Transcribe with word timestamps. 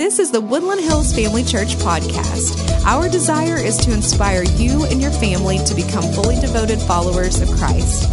This 0.00 0.18
is 0.18 0.30
the 0.30 0.40
Woodland 0.40 0.80
Hills 0.80 1.14
Family 1.14 1.44
Church 1.44 1.76
podcast. 1.76 2.86
Our 2.86 3.10
desire 3.10 3.58
is 3.58 3.76
to 3.84 3.92
inspire 3.92 4.44
you 4.44 4.86
and 4.86 4.98
your 4.98 5.10
family 5.10 5.58
to 5.66 5.74
become 5.74 6.04
fully 6.14 6.40
devoted 6.40 6.78
followers 6.78 7.42
of 7.42 7.50
Christ. 7.50 8.08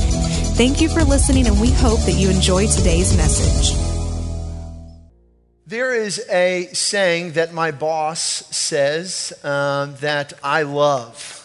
Thank 0.57 0.81
you 0.81 0.89
for 0.89 1.05
listening, 1.05 1.47
and 1.47 1.61
we 1.61 1.71
hope 1.71 2.01
that 2.01 2.15
you 2.15 2.29
enjoy 2.29 2.67
today's 2.67 3.15
message. 3.15 3.73
There 5.65 5.95
is 5.95 6.27
a 6.29 6.67
saying 6.73 7.31
that 7.31 7.53
my 7.53 7.71
boss 7.71 8.19
says 8.21 9.31
um, 9.45 9.95
that 10.01 10.33
I 10.43 10.63
love. 10.63 11.35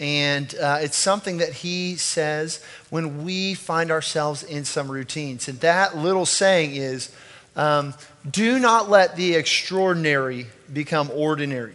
And 0.00 0.52
uh, 0.56 0.78
it's 0.80 0.96
something 0.96 1.36
that 1.36 1.52
he 1.52 1.94
says 1.94 2.60
when 2.90 3.24
we 3.24 3.54
find 3.54 3.92
ourselves 3.92 4.42
in 4.42 4.64
some 4.64 4.90
routines. 4.90 5.46
And 5.46 5.60
that 5.60 5.96
little 5.96 6.26
saying 6.26 6.74
is 6.74 7.14
um, 7.54 7.94
do 8.28 8.58
not 8.58 8.88
let 8.88 9.16
the 9.16 9.34
extraordinary 9.34 10.46
become 10.72 11.10
ordinary. 11.12 11.74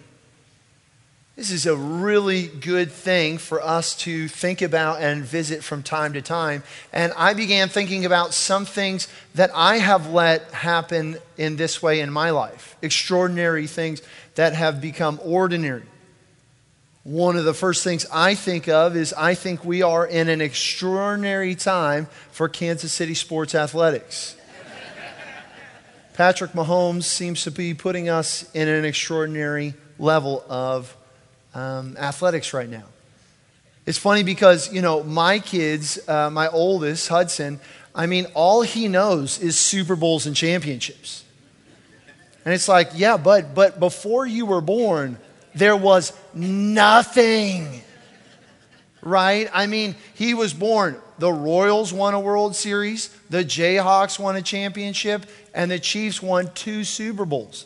This 1.35 1.51
is 1.51 1.67
a 1.67 1.75
really 1.75 2.47
good 2.47 2.91
thing 2.91 3.37
for 3.37 3.61
us 3.61 3.95
to 3.97 4.27
think 4.27 4.63
about 4.63 5.01
and 5.01 5.23
visit 5.23 5.63
from 5.63 5.83
time 5.83 6.13
to 6.13 6.21
time. 6.21 6.63
And 6.91 7.13
I 7.15 7.35
began 7.35 7.69
thinking 7.69 8.05
about 8.05 8.33
some 8.33 8.65
things 8.65 9.07
that 9.35 9.51
I 9.53 9.77
have 9.77 10.09
let 10.09 10.49
happen 10.51 11.17
in 11.37 11.55
this 11.55 11.79
way 11.79 11.99
in 11.99 12.11
my 12.11 12.31
life 12.31 12.75
extraordinary 12.81 13.67
things 13.67 14.01
that 14.33 14.53
have 14.53 14.81
become 14.81 15.19
ordinary. 15.23 15.83
One 17.03 17.37
of 17.37 17.45
the 17.45 17.53
first 17.53 17.83
things 17.83 18.07
I 18.11 18.33
think 18.33 18.67
of 18.67 18.95
is 18.95 19.13
I 19.13 19.35
think 19.35 19.63
we 19.63 19.83
are 19.83 20.07
in 20.07 20.29
an 20.29 20.41
extraordinary 20.41 21.53
time 21.53 22.07
for 22.31 22.49
Kansas 22.49 22.91
City 22.91 23.13
sports 23.13 23.53
athletics. 23.53 24.36
Patrick 26.17 26.53
Mahomes 26.53 27.03
seems 27.03 27.43
to 27.43 27.51
be 27.51 27.75
putting 27.75 28.09
us 28.09 28.49
in 28.55 28.67
an 28.67 28.85
extraordinary 28.85 29.75
level 29.99 30.43
of 30.49 30.97
um, 31.53 31.95
athletics 31.95 32.55
right 32.55 32.67
now. 32.67 32.85
It's 33.85 33.99
funny 33.99 34.23
because, 34.23 34.73
you 34.73 34.81
know, 34.81 35.03
my 35.03 35.37
kids, 35.37 35.99
uh, 36.09 36.31
my 36.31 36.47
oldest, 36.47 37.07
Hudson, 37.07 37.59
I 37.93 38.07
mean, 38.07 38.25
all 38.33 38.63
he 38.63 38.87
knows 38.87 39.37
is 39.37 39.59
Super 39.59 39.95
Bowls 39.95 40.25
and 40.25 40.35
championships. 40.35 41.23
And 42.45 42.51
it's 42.51 42.67
like, 42.67 42.89
yeah, 42.95 43.17
but, 43.17 43.53
but 43.53 43.79
before 43.79 44.25
you 44.25 44.47
were 44.47 44.61
born, 44.61 45.19
there 45.53 45.77
was 45.77 46.13
nothing. 46.33 47.83
Right? 49.03 49.51
I 49.53 49.67
mean, 49.67 49.93
he 50.15 50.33
was 50.33 50.51
born. 50.51 50.99
The 51.19 51.31
Royals 51.31 51.91
won 51.91 52.13
a 52.13 52.19
World 52.19 52.55
Series, 52.55 53.09
the 53.29 53.43
Jayhawks 53.43 54.19
won 54.19 54.35
a 54.35 54.41
championship, 54.41 55.25
and 55.53 55.71
the 55.71 55.79
Chiefs 55.79 56.21
won 56.21 56.51
two 56.53 56.83
Super 56.83 57.25
Bowls. 57.25 57.65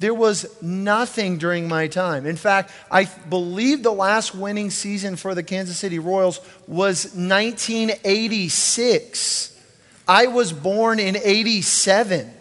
There 0.00 0.14
was 0.14 0.60
nothing 0.62 1.38
during 1.38 1.68
my 1.68 1.86
time. 1.86 2.24
In 2.24 2.36
fact, 2.36 2.72
I 2.90 3.04
believe 3.04 3.82
the 3.82 3.92
last 3.92 4.34
winning 4.34 4.70
season 4.70 5.16
for 5.16 5.34
the 5.34 5.42
Kansas 5.42 5.76
City 5.78 5.98
Royals 5.98 6.40
was 6.66 7.14
1986. 7.14 9.60
I 10.08 10.26
was 10.26 10.54
born 10.54 10.98
in 10.98 11.16
87. 11.16 12.32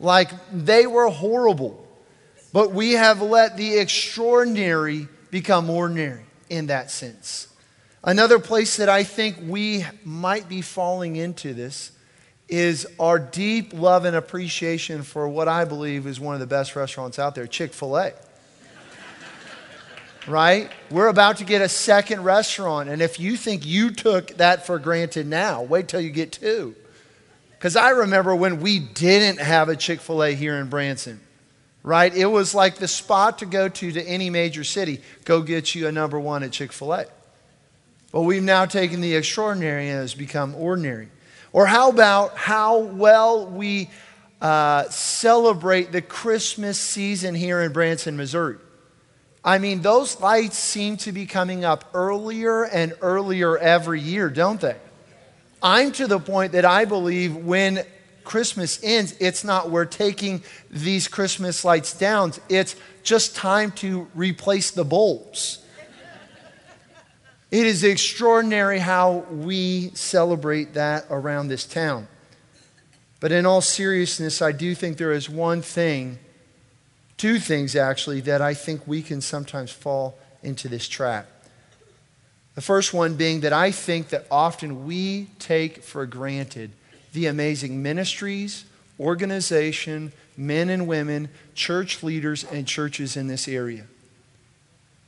Like, 0.00 0.30
they 0.52 0.86
were 0.86 1.08
horrible. 1.08 1.84
But 2.52 2.72
we 2.72 2.92
have 2.92 3.20
let 3.20 3.58
the 3.58 3.78
extraordinary 3.78 5.08
become 5.30 5.68
ordinary 5.68 6.24
in 6.48 6.68
that 6.68 6.90
sense. 6.90 7.47
Another 8.08 8.38
place 8.38 8.78
that 8.78 8.88
I 8.88 9.04
think 9.04 9.36
we 9.38 9.84
might 10.02 10.48
be 10.48 10.62
falling 10.62 11.16
into 11.16 11.52
this 11.52 11.92
is 12.48 12.86
our 12.98 13.18
deep 13.18 13.74
love 13.74 14.06
and 14.06 14.16
appreciation 14.16 15.02
for 15.02 15.28
what 15.28 15.46
I 15.46 15.66
believe 15.66 16.06
is 16.06 16.18
one 16.18 16.32
of 16.32 16.40
the 16.40 16.46
best 16.46 16.74
restaurants 16.74 17.18
out 17.18 17.34
there, 17.34 17.46
Chick 17.46 17.74
fil 17.74 17.98
A. 17.98 18.14
right? 20.26 20.72
We're 20.90 21.08
about 21.08 21.36
to 21.36 21.44
get 21.44 21.60
a 21.60 21.68
second 21.68 22.24
restaurant, 22.24 22.88
and 22.88 23.02
if 23.02 23.20
you 23.20 23.36
think 23.36 23.66
you 23.66 23.90
took 23.90 24.28
that 24.38 24.64
for 24.64 24.78
granted 24.78 25.26
now, 25.26 25.60
wait 25.60 25.88
till 25.88 26.00
you 26.00 26.08
get 26.08 26.32
two. 26.32 26.74
Because 27.50 27.76
I 27.76 27.90
remember 27.90 28.34
when 28.34 28.62
we 28.62 28.78
didn't 28.78 29.38
have 29.38 29.68
a 29.68 29.76
Chick 29.76 30.00
fil 30.00 30.24
A 30.24 30.34
here 30.34 30.56
in 30.56 30.70
Branson 30.70 31.20
right? 31.84 32.14
It 32.14 32.26
was 32.26 32.54
like 32.54 32.76
the 32.76 32.88
spot 32.88 33.38
to 33.38 33.46
go 33.46 33.68
to 33.68 33.92
to 33.92 34.02
any 34.02 34.30
major 34.30 34.64
city. 34.64 35.00
Go 35.24 35.40
get 35.40 35.74
you 35.74 35.86
a 35.86 35.92
number 35.92 36.18
one 36.18 36.42
at 36.42 36.52
Chick 36.52 36.72
fil 36.72 36.94
A. 36.94 37.06
But 38.12 38.22
we've 38.22 38.42
now 38.42 38.64
taken 38.64 39.00
the 39.00 39.14
extraordinary 39.16 39.88
and 39.88 40.00
has 40.00 40.14
become 40.14 40.54
ordinary. 40.54 41.08
Or 41.52 41.66
how 41.66 41.90
about 41.90 42.36
how 42.36 42.78
well 42.78 43.46
we 43.46 43.90
uh, 44.40 44.84
celebrate 44.88 45.92
the 45.92 46.02
Christmas 46.02 46.78
season 46.78 47.34
here 47.34 47.60
in 47.60 47.72
Branson, 47.72 48.16
Missouri? 48.16 48.56
I 49.44 49.58
mean, 49.58 49.82
those 49.82 50.20
lights 50.20 50.58
seem 50.58 50.96
to 50.98 51.12
be 51.12 51.26
coming 51.26 51.64
up 51.64 51.84
earlier 51.94 52.64
and 52.64 52.94
earlier 53.00 53.56
every 53.56 54.00
year, 54.00 54.28
don't 54.28 54.60
they? 54.60 54.76
I'm 55.62 55.92
to 55.92 56.06
the 56.06 56.18
point 56.18 56.52
that 56.52 56.64
I 56.64 56.84
believe 56.84 57.36
when 57.36 57.84
Christmas 58.24 58.78
ends, 58.82 59.14
it's 59.20 59.44
not 59.44 59.70
we're 59.70 59.86
taking 59.86 60.42
these 60.70 61.08
Christmas 61.08 61.64
lights 61.64 61.94
down, 61.94 62.32
it's 62.48 62.76
just 63.02 63.34
time 63.34 63.72
to 63.72 64.08
replace 64.14 64.70
the 64.70 64.84
bulbs. 64.84 65.60
It 67.50 67.66
is 67.66 67.82
extraordinary 67.82 68.78
how 68.78 69.24
we 69.30 69.90
celebrate 69.94 70.74
that 70.74 71.06
around 71.08 71.48
this 71.48 71.64
town. 71.64 72.08
But 73.20 73.32
in 73.32 73.46
all 73.46 73.62
seriousness, 73.62 74.42
I 74.42 74.52
do 74.52 74.74
think 74.74 74.98
there 74.98 75.12
is 75.12 75.30
one 75.30 75.62
thing, 75.62 76.18
two 77.16 77.38
things 77.38 77.74
actually, 77.74 78.20
that 78.22 78.42
I 78.42 78.54
think 78.54 78.86
we 78.86 79.02
can 79.02 79.20
sometimes 79.20 79.70
fall 79.70 80.18
into 80.42 80.68
this 80.68 80.86
trap. 80.88 81.26
The 82.54 82.60
first 82.60 82.92
one 82.92 83.14
being 83.14 83.40
that 83.40 83.52
I 83.52 83.70
think 83.70 84.08
that 84.08 84.26
often 84.30 84.84
we 84.84 85.28
take 85.38 85.82
for 85.82 86.04
granted 86.06 86.72
the 87.12 87.26
amazing 87.26 87.82
ministries, 87.82 88.64
organization, 89.00 90.12
men 90.36 90.68
and 90.68 90.86
women, 90.86 91.28
church 91.54 92.02
leaders, 92.02 92.44
and 92.44 92.66
churches 92.66 93.16
in 93.16 93.26
this 93.26 93.48
area. 93.48 93.86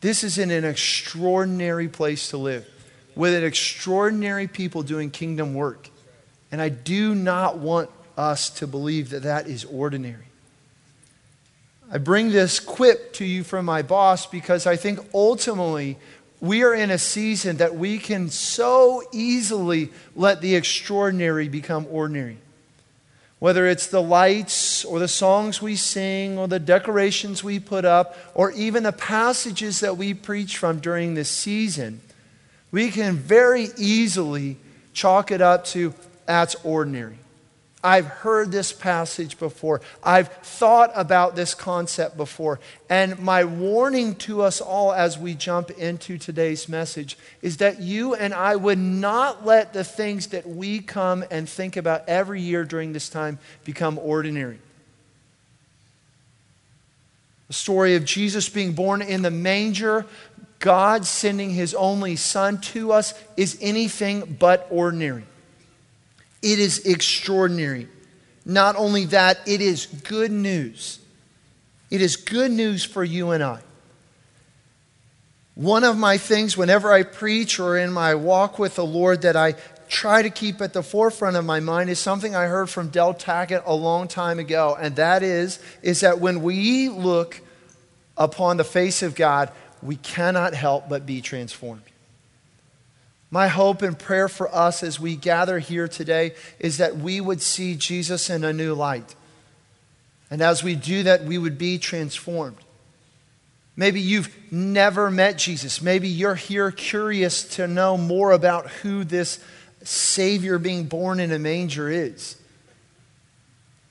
This 0.00 0.24
is 0.24 0.38
in 0.38 0.50
an 0.50 0.64
extraordinary 0.64 1.88
place 1.88 2.30
to 2.30 2.38
live 2.38 2.66
with 3.14 3.34
an 3.34 3.44
extraordinary 3.44 4.46
people 4.46 4.82
doing 4.82 5.10
kingdom 5.10 5.54
work. 5.54 5.90
And 6.50 6.60
I 6.60 6.68
do 6.68 7.14
not 7.14 7.58
want 7.58 7.90
us 8.16 8.50
to 8.50 8.66
believe 8.66 9.10
that 9.10 9.22
that 9.24 9.46
is 9.46 9.64
ordinary. 9.64 10.24
I 11.92 11.98
bring 11.98 12.30
this 12.30 12.60
quip 12.60 13.12
to 13.14 13.24
you 13.24 13.42
from 13.44 13.64
my 13.64 13.82
boss 13.82 14.26
because 14.26 14.66
I 14.66 14.76
think 14.76 15.00
ultimately 15.12 15.98
we 16.40 16.62
are 16.62 16.74
in 16.74 16.90
a 16.90 16.98
season 16.98 17.58
that 17.58 17.74
we 17.74 17.98
can 17.98 18.30
so 18.30 19.02
easily 19.12 19.90
let 20.14 20.40
the 20.40 20.54
extraordinary 20.54 21.48
become 21.48 21.86
ordinary. 21.90 22.38
Whether 23.40 23.66
it's 23.66 23.86
the 23.86 24.02
lights 24.02 24.84
or 24.84 24.98
the 24.98 25.08
songs 25.08 25.60
we 25.60 25.74
sing 25.74 26.38
or 26.38 26.46
the 26.46 26.58
decorations 26.58 27.42
we 27.42 27.58
put 27.58 27.86
up 27.86 28.16
or 28.34 28.52
even 28.52 28.82
the 28.82 28.92
passages 28.92 29.80
that 29.80 29.96
we 29.96 30.14
preach 30.14 30.58
from 30.58 30.78
during 30.78 31.14
this 31.14 31.30
season, 31.30 32.02
we 32.70 32.90
can 32.90 33.16
very 33.16 33.68
easily 33.76 34.58
chalk 34.92 35.30
it 35.30 35.40
up 35.40 35.64
to 35.64 35.94
that's 36.26 36.54
ordinary. 36.62 37.18
I've 37.82 38.06
heard 38.06 38.52
this 38.52 38.72
passage 38.72 39.38
before. 39.38 39.80
I've 40.02 40.28
thought 40.28 40.92
about 40.94 41.34
this 41.34 41.54
concept 41.54 42.16
before. 42.16 42.60
And 42.90 43.18
my 43.18 43.44
warning 43.44 44.16
to 44.16 44.42
us 44.42 44.60
all 44.60 44.92
as 44.92 45.18
we 45.18 45.34
jump 45.34 45.70
into 45.70 46.18
today's 46.18 46.68
message 46.68 47.16
is 47.40 47.56
that 47.58 47.80
you 47.80 48.14
and 48.14 48.34
I 48.34 48.56
would 48.56 48.78
not 48.78 49.46
let 49.46 49.72
the 49.72 49.84
things 49.84 50.28
that 50.28 50.46
we 50.46 50.80
come 50.80 51.24
and 51.30 51.48
think 51.48 51.78
about 51.78 52.06
every 52.06 52.42
year 52.42 52.64
during 52.64 52.92
this 52.92 53.08
time 53.08 53.38
become 53.64 53.98
ordinary. 53.98 54.58
The 57.48 57.54
story 57.54 57.96
of 57.96 58.04
Jesus 58.04 58.48
being 58.50 58.74
born 58.74 59.00
in 59.00 59.22
the 59.22 59.30
manger, 59.30 60.04
God 60.58 61.06
sending 61.06 61.50
his 61.50 61.74
only 61.74 62.16
son 62.16 62.60
to 62.60 62.92
us, 62.92 63.14
is 63.38 63.56
anything 63.62 64.36
but 64.38 64.66
ordinary. 64.70 65.24
It 66.42 66.58
is 66.58 66.86
extraordinary. 66.86 67.88
Not 68.44 68.76
only 68.76 69.04
that, 69.06 69.38
it 69.46 69.60
is 69.60 69.86
good 69.86 70.32
news. 70.32 70.98
It 71.90 72.00
is 72.00 72.16
good 72.16 72.50
news 72.50 72.84
for 72.84 73.04
you 73.04 73.30
and 73.30 73.42
I. 73.42 73.60
One 75.54 75.84
of 75.84 75.98
my 75.98 76.16
things, 76.16 76.56
whenever 76.56 76.90
I 76.90 77.02
preach 77.02 77.60
or 77.60 77.76
in 77.76 77.92
my 77.92 78.14
walk 78.14 78.58
with 78.58 78.76
the 78.76 78.84
Lord, 78.84 79.22
that 79.22 79.36
I 79.36 79.56
try 79.88 80.22
to 80.22 80.30
keep 80.30 80.60
at 80.62 80.72
the 80.72 80.82
forefront 80.82 81.36
of 81.36 81.44
my 81.44 81.60
mind 81.60 81.90
is 81.90 81.98
something 81.98 82.34
I 82.34 82.46
heard 82.46 82.70
from 82.70 82.88
Del 82.88 83.12
Tackett 83.12 83.64
a 83.66 83.74
long 83.74 84.08
time 84.08 84.38
ago, 84.38 84.76
and 84.80 84.96
that 84.96 85.22
is, 85.22 85.58
is 85.82 86.00
that 86.00 86.20
when 86.20 86.42
we 86.42 86.88
look 86.88 87.40
upon 88.16 88.56
the 88.56 88.64
face 88.64 89.02
of 89.02 89.14
God, 89.14 89.50
we 89.82 89.96
cannot 89.96 90.54
help 90.54 90.88
but 90.88 91.04
be 91.04 91.20
transformed. 91.20 91.82
My 93.30 93.46
hope 93.48 93.82
and 93.82 93.96
prayer 93.96 94.28
for 94.28 94.52
us 94.52 94.82
as 94.82 94.98
we 94.98 95.14
gather 95.14 95.60
here 95.60 95.86
today 95.86 96.34
is 96.58 96.78
that 96.78 96.96
we 96.96 97.20
would 97.20 97.40
see 97.40 97.76
Jesus 97.76 98.28
in 98.28 98.42
a 98.42 98.52
new 98.52 98.74
light. 98.74 99.14
And 100.30 100.42
as 100.42 100.64
we 100.64 100.74
do 100.74 101.04
that, 101.04 101.24
we 101.24 101.38
would 101.38 101.56
be 101.56 101.78
transformed. 101.78 102.56
Maybe 103.76 104.00
you've 104.00 104.30
never 104.52 105.10
met 105.10 105.38
Jesus. 105.38 105.80
Maybe 105.80 106.08
you're 106.08 106.34
here 106.34 106.70
curious 106.70 107.44
to 107.56 107.68
know 107.68 107.96
more 107.96 108.32
about 108.32 108.68
who 108.68 109.04
this 109.04 109.38
Savior 109.82 110.58
being 110.58 110.84
born 110.84 111.20
in 111.20 111.32
a 111.32 111.38
manger 111.38 111.88
is. 111.88 112.36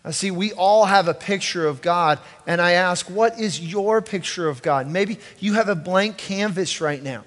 I 0.03 0.11
see, 0.11 0.31
we 0.31 0.53
all 0.53 0.85
have 0.85 1.07
a 1.07 1.13
picture 1.13 1.67
of 1.67 1.81
God, 1.81 2.19
and 2.45 2.61
I 2.61 2.73
ask, 2.73 3.09
what 3.09 3.39
is 3.39 3.59
your 3.59 4.01
picture 4.01 4.47
of 4.47 4.61
God? 4.61 4.87
Maybe 4.87 5.17
you 5.39 5.53
have 5.53 5.69
a 5.69 5.75
blank 5.75 6.17
canvas 6.17 6.81
right 6.81 7.01
now. 7.01 7.23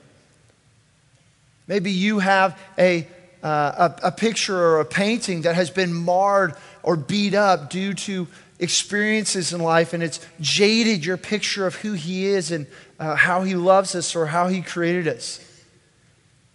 Maybe 1.67 1.91
you 1.91 2.19
have 2.19 2.59
a, 2.79 3.07
uh, 3.43 3.91
a, 4.03 4.09
a 4.09 4.13
picture 4.13 4.57
or 4.57 4.81
a 4.81 4.85
painting 4.85 5.43
that 5.43 5.55
has 5.55 5.71
been 5.71 5.95
marred 5.95 6.55
or 6.83 6.97
beat 6.97 7.35
up 7.35 7.71
due 7.71 7.95
to 7.95 8.27
experiences 8.59 9.53
in 9.53 9.61
life, 9.61 9.93
and 9.93 10.03
it's 10.03 10.25
jaded 10.41 11.05
your 11.05 11.17
picture 11.17 11.67
of 11.67 11.75
who 11.77 11.93
He 11.93 12.27
is 12.27 12.51
and 12.51 12.67
uh, 12.99 13.17
how 13.17 13.43
He 13.43 13.55
loves 13.55 13.95
us 13.95 14.15
or 14.15 14.27
how 14.27 14.49
He 14.49 14.63
created 14.63 15.09
us. 15.09 15.41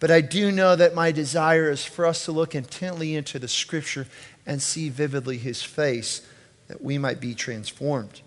But 0.00 0.10
I 0.10 0.20
do 0.20 0.52
know 0.52 0.76
that 0.76 0.94
my 0.94 1.10
desire 1.10 1.70
is 1.70 1.84
for 1.84 2.06
us 2.06 2.24
to 2.24 2.32
look 2.32 2.54
intently 2.54 3.14
into 3.14 3.38
the 3.38 3.48
Scripture 3.48 4.06
and 4.46 4.62
see 4.62 4.88
vividly 4.88 5.38
His 5.38 5.62
face 5.62 6.26
that 6.68 6.82
we 6.82 6.98
might 6.98 7.20
be 7.20 7.34
transformed. 7.34 8.20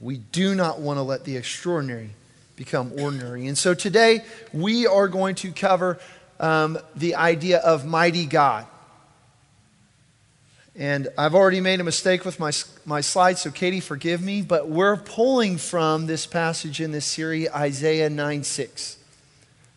We 0.00 0.18
do 0.18 0.54
not 0.54 0.80
want 0.80 0.98
to 0.98 1.02
let 1.02 1.24
the 1.24 1.36
extraordinary 1.36 2.10
become 2.58 2.92
ordinary. 3.00 3.46
And 3.46 3.56
so 3.56 3.72
today 3.72 4.24
we 4.52 4.86
are 4.86 5.08
going 5.08 5.36
to 5.36 5.52
cover 5.52 5.98
um, 6.40 6.78
the 6.96 7.14
idea 7.14 7.58
of 7.58 7.86
mighty 7.86 8.26
God. 8.26 8.66
And 10.74 11.08
I've 11.16 11.34
already 11.34 11.60
made 11.60 11.80
a 11.80 11.84
mistake 11.84 12.24
with 12.24 12.38
my, 12.38 12.52
my 12.84 13.00
slides, 13.00 13.40
so 13.40 13.50
Katie, 13.50 13.80
forgive 13.80 14.22
me, 14.22 14.42
but 14.42 14.68
we're 14.68 14.96
pulling 14.96 15.56
from 15.56 16.06
this 16.06 16.26
passage 16.26 16.80
in 16.80 16.92
this 16.92 17.06
series, 17.06 17.48
Isaiah 17.50 18.10
9 18.10 18.44
6. 18.44 18.96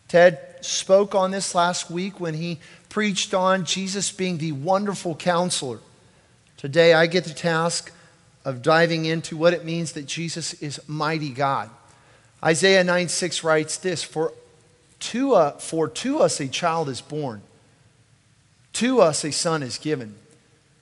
Ted 0.08 0.40
spoke 0.62 1.16
on 1.16 1.32
this 1.32 1.56
last 1.56 1.90
week 1.90 2.20
when 2.20 2.36
he 2.36 2.60
preached 2.90 3.34
on 3.34 3.66
Jesus 3.66 4.12
being 4.12 4.38
the 4.38 4.52
wonderful 4.52 5.16
counselor. 5.16 5.80
Today, 6.58 6.94
I 6.94 7.08
get 7.08 7.24
the 7.24 7.34
task 7.34 7.92
of 8.46 8.62
diving 8.62 9.06
into 9.06 9.38
what 9.38 9.54
it 9.54 9.66
means 9.66 9.94
that 9.94 10.06
Jesus 10.06 10.54
is 10.56 10.80
mighty 10.88 11.32
God. 11.32 11.70
Isaiah 12.44 12.84
9 12.84 13.08
6 13.08 13.44
writes 13.44 13.78
this 13.78 14.04
For 14.04 14.34
to, 15.00 15.34
uh, 15.34 15.52
for 15.58 15.88
to 15.88 16.20
us 16.20 16.40
a 16.40 16.48
child 16.48 16.90
is 16.90 17.02
born, 17.02 17.42
to 18.74 19.02
us 19.02 19.24
a 19.24 19.32
son 19.32 19.64
is 19.64 19.78
given 19.78 20.16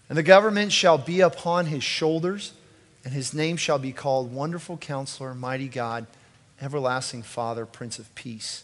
and 0.09 0.17
the 0.17 0.23
government 0.23 0.71
shall 0.71 0.97
be 0.97 1.21
upon 1.21 1.67
his 1.67 1.83
shoulders, 1.83 2.53
and 3.05 3.13
his 3.13 3.33
name 3.33 3.57
shall 3.57 3.77
be 3.77 3.93
called 3.93 4.33
Wonderful 4.33 4.77
Counselor, 4.77 5.35
Mighty 5.35 5.67
God, 5.67 6.07
Everlasting 6.59 7.21
Father, 7.21 7.65
Prince 7.65 7.99
of 7.99 8.13
Peace. 8.15 8.63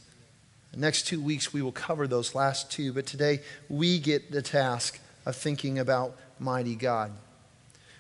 The 0.74 0.80
next 0.80 1.03
two 1.03 1.21
weeks 1.21 1.53
we 1.53 1.62
will 1.62 1.71
cover 1.71 2.07
those 2.07 2.33
last 2.33 2.71
two, 2.71 2.91
but 2.91 3.06
today 3.06 3.41
we 3.69 4.00
get 4.00 4.31
the 4.31 4.41
task 4.41 5.00
of 5.25 5.36
thinking 5.36 5.77
about 5.77 6.18
Mighty 6.39 6.75
God. 6.75 7.12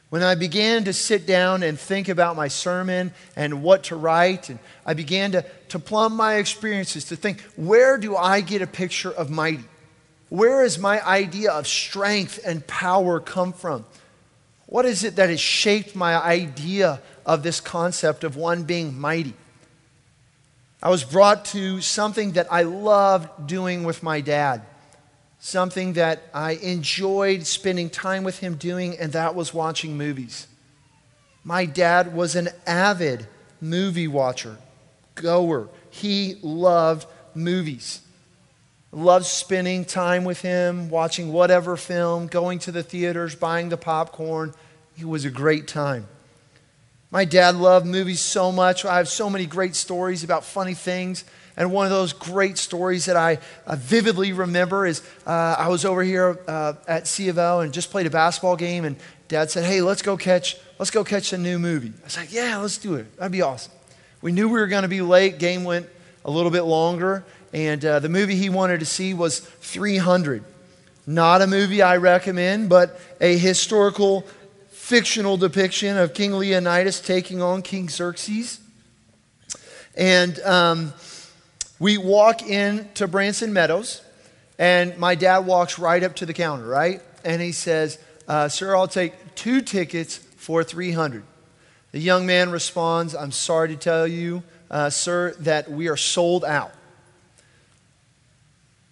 When 0.09 0.23
I 0.23 0.35
began 0.35 0.83
to 0.85 0.93
sit 0.93 1.25
down 1.25 1.63
and 1.63 1.79
think 1.79 2.09
about 2.09 2.35
my 2.35 2.47
sermon 2.47 3.11
and 3.35 3.63
what 3.63 3.85
to 3.85 3.95
write, 3.95 4.49
and 4.49 4.59
I 4.85 4.93
began 4.93 5.31
to, 5.31 5.45
to 5.69 5.79
plumb 5.79 6.15
my 6.15 6.35
experiences 6.35 7.05
to 7.05 7.15
think, 7.15 7.41
where 7.55 7.97
do 7.97 8.15
I 8.15 8.41
get 8.41 8.61
a 8.61 8.67
picture 8.67 9.11
of 9.11 9.29
mighty? 9.29 9.63
Where 10.29 10.63
is 10.63 10.77
my 10.77 11.05
idea 11.05 11.51
of 11.51 11.67
strength 11.67 12.39
and 12.45 12.65
power 12.65 13.19
come 13.19 13.53
from? 13.53 13.85
What 14.67 14.85
is 14.85 15.03
it 15.03 15.17
that 15.17 15.29
has 15.29 15.39
shaped 15.39 15.95
my 15.95 16.15
idea 16.15 17.01
of 17.25 17.43
this 17.43 17.59
concept 17.59 18.23
of 18.23 18.35
one 18.35 18.63
being 18.63 18.99
mighty? 18.99 19.33
I 20.81 20.89
was 20.89 21.03
brought 21.03 21.45
to 21.45 21.81
something 21.81 22.33
that 22.33 22.51
I 22.51 22.63
loved 22.63 23.47
doing 23.47 23.83
with 23.83 24.03
my 24.03 24.21
dad, 24.21 24.61
something 25.39 25.93
that 25.93 26.23
I 26.33 26.51
enjoyed 26.53 27.45
spending 27.45 27.89
time 27.89 28.23
with 28.23 28.39
him 28.39 28.55
doing, 28.55 28.97
and 28.97 29.13
that 29.13 29.35
was 29.35 29.53
watching 29.53 29.97
movies. 29.97 30.47
My 31.43 31.65
dad 31.65 32.15
was 32.15 32.35
an 32.35 32.49
avid 32.65 33.27
movie 33.61 34.07
watcher, 34.07 34.57
goer. 35.15 35.69
He 35.89 36.39
loved 36.41 37.07
movies. 37.33 38.01
Loved 38.91 39.25
spending 39.25 39.85
time 39.85 40.23
with 40.23 40.41
him, 40.41 40.89
watching 40.89 41.31
whatever 41.31 41.75
film, 41.75 42.27
going 42.27 42.59
to 42.59 42.71
the 42.71 42.81
theaters, 42.81 43.35
buying 43.35 43.69
the 43.69 43.77
popcorn. 43.77 44.53
It 44.97 45.05
was 45.05 45.25
a 45.25 45.29
great 45.29 45.67
time. 45.67 46.07
My 47.11 47.25
dad 47.25 47.55
loved 47.55 47.85
movies 47.85 48.21
so 48.21 48.51
much. 48.51 48.85
I 48.85 48.97
have 48.97 49.07
so 49.07 49.29
many 49.29 49.45
great 49.45 49.75
stories 49.75 50.23
about 50.23 50.43
funny 50.43 50.73
things. 50.73 51.25
And 51.57 51.71
one 51.71 51.85
of 51.85 51.91
those 51.91 52.11
great 52.11 52.57
stories 52.57 53.05
that 53.05 53.15
I 53.15 53.39
uh, 53.65 53.77
vividly 53.77 54.33
remember 54.33 54.85
is 54.85 55.01
uh, 55.25 55.55
I 55.57 55.69
was 55.69 55.85
over 55.85 56.03
here 56.03 56.39
uh, 56.47 56.73
at 56.87 57.07
C 57.07 57.29
of 57.29 57.37
and 57.37 57.73
just 57.73 57.91
played 57.91 58.05
a 58.05 58.09
basketball 58.09 58.55
game, 58.55 58.83
and 58.83 58.97
Dad 59.27 59.51
said, 59.51 59.63
"Hey, 59.63 59.81
let's 59.81 60.01
go 60.01 60.17
catch, 60.17 60.57
let's 60.79 60.91
go 60.91 61.03
catch 61.03 61.31
a 61.33 61.37
new 61.37 61.57
movie." 61.57 61.93
I 62.01 62.03
was 62.03 62.17
like, 62.17 62.33
"Yeah, 62.33 62.57
let's 62.57 62.77
do 62.77 62.95
it. 62.95 63.17
That'd 63.17 63.31
be 63.31 63.41
awesome." 63.41 63.71
We 64.21 64.31
knew 64.31 64.47
we 64.47 64.59
were 64.59 64.67
going 64.67 64.83
to 64.83 64.89
be 64.89 65.01
late. 65.01 65.39
Game 65.39 65.63
went 65.63 65.87
a 66.25 66.31
little 66.31 66.51
bit 66.51 66.63
longer, 66.63 67.23
and 67.53 67.83
uh, 67.85 67.99
the 67.99 68.09
movie 68.09 68.35
he 68.35 68.49
wanted 68.49 68.79
to 68.81 68.85
see 68.85 69.13
was 69.13 69.39
300. 69.39 70.43
Not 71.07 71.41
a 71.41 71.47
movie 71.47 71.81
I 71.81 71.97
recommend, 71.97 72.67
but 72.67 72.99
a 73.21 73.37
historical 73.37 74.25
fictional 74.71 75.37
depiction 75.37 75.97
of 75.97 76.13
King 76.13 76.33
Leonidas 76.33 76.99
taking 76.99 77.41
on 77.41 77.61
King 77.61 77.89
Xerxes. 77.89 78.59
And 79.95 80.39
um, 80.39 80.93
we 81.79 81.97
walk 81.97 82.41
into 82.41 83.07
Branson 83.07 83.53
Meadows, 83.53 84.01
and 84.57 84.97
my 84.97 85.15
dad 85.15 85.39
walks 85.39 85.77
right 85.77 86.01
up 86.01 86.15
to 86.17 86.25
the 86.25 86.33
counter, 86.33 86.65
right? 86.65 87.01
And 87.23 87.41
he 87.41 87.51
says, 87.51 87.99
uh, 88.27 88.47
Sir, 88.47 88.75
I'll 88.75 88.87
take 88.87 89.35
two 89.35 89.61
tickets 89.61 90.17
for 90.17 90.63
300. 90.63 91.23
The 91.91 91.99
young 91.99 92.25
man 92.25 92.51
responds, 92.51 93.15
I'm 93.15 93.31
sorry 93.31 93.69
to 93.69 93.75
tell 93.75 94.07
you, 94.07 94.43
uh, 94.69 94.89
sir, 94.89 95.33
that 95.39 95.71
we 95.71 95.87
are 95.87 95.97
sold 95.97 96.43
out. 96.43 96.73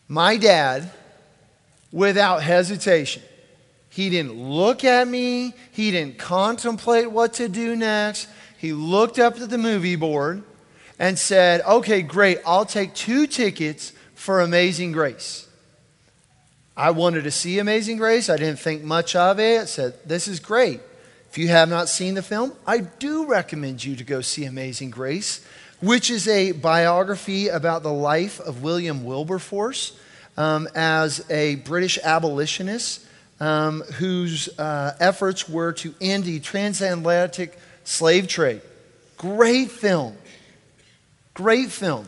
My 0.08 0.38
dad, 0.38 0.90
without 1.92 2.44
hesitation, 2.44 3.22
he 3.90 4.10
didn't 4.10 4.34
look 4.34 4.84
at 4.84 5.08
me, 5.08 5.54
he 5.72 5.92
didn't 5.92 6.18
contemplate 6.18 7.12
what 7.12 7.34
to 7.34 7.50
do 7.50 7.76
next. 7.76 8.28
He 8.58 8.74
looked 8.74 9.20
up 9.20 9.40
at 9.40 9.50
the 9.50 9.58
movie 9.58 9.98
board 9.98 10.44
and 11.04 11.20
said, 11.20 11.60
Okay, 11.68 12.02
great, 12.02 12.40
I'll 12.46 12.66
take 12.66 12.94
two 12.94 13.28
tickets 13.28 13.92
for 14.16 14.40
Amazing 14.40 14.94
Grace. 14.94 15.50
I 16.78 16.92
wanted 16.92 17.26
to 17.26 17.32
see 17.32 17.60
Amazing 17.60 17.98
Grace. 17.98 18.30
I 18.30 18.38
didn't 18.38 18.60
think 18.60 18.84
much 18.84 19.14
of 19.14 19.38
it. 19.38 19.62
I 19.62 19.66
said, 19.66 19.96
This 20.06 20.30
is 20.30 20.40
great. 20.40 20.80
If 21.30 21.38
you 21.38 21.50
have 21.50 21.68
not 21.68 21.90
seen 21.90 22.14
the 22.14 22.22
film, 22.22 22.54
I 22.66 22.78
do 22.78 23.26
recommend 23.26 23.84
you 23.84 23.98
to 23.98 24.04
go 24.06 24.22
see 24.22 24.46
Amazing 24.46 24.92
Grace, 24.92 25.46
which 25.82 26.10
is 26.10 26.26
a 26.30 26.54
biography 26.54 27.50
about 27.50 27.84
the 27.84 27.92
life 27.92 28.40
of 28.40 28.64
William 28.64 29.04
Wilberforce 29.04 30.00
um, 30.38 30.70
as 30.74 31.30
a 31.30 31.56
British 31.56 32.00
abolitionist 32.02 33.06
um, 33.42 33.82
whose 33.96 34.48
uh, 34.58 34.96
efforts 35.02 35.50
were 35.50 35.74
to 35.74 35.94
end 36.00 36.24
the 36.24 36.40
transatlantic 36.40 37.60
slave 37.84 38.30
trade. 38.30 38.62
Great 39.18 39.70
film. 39.70 40.16
Great 41.34 41.72
film. 41.72 42.08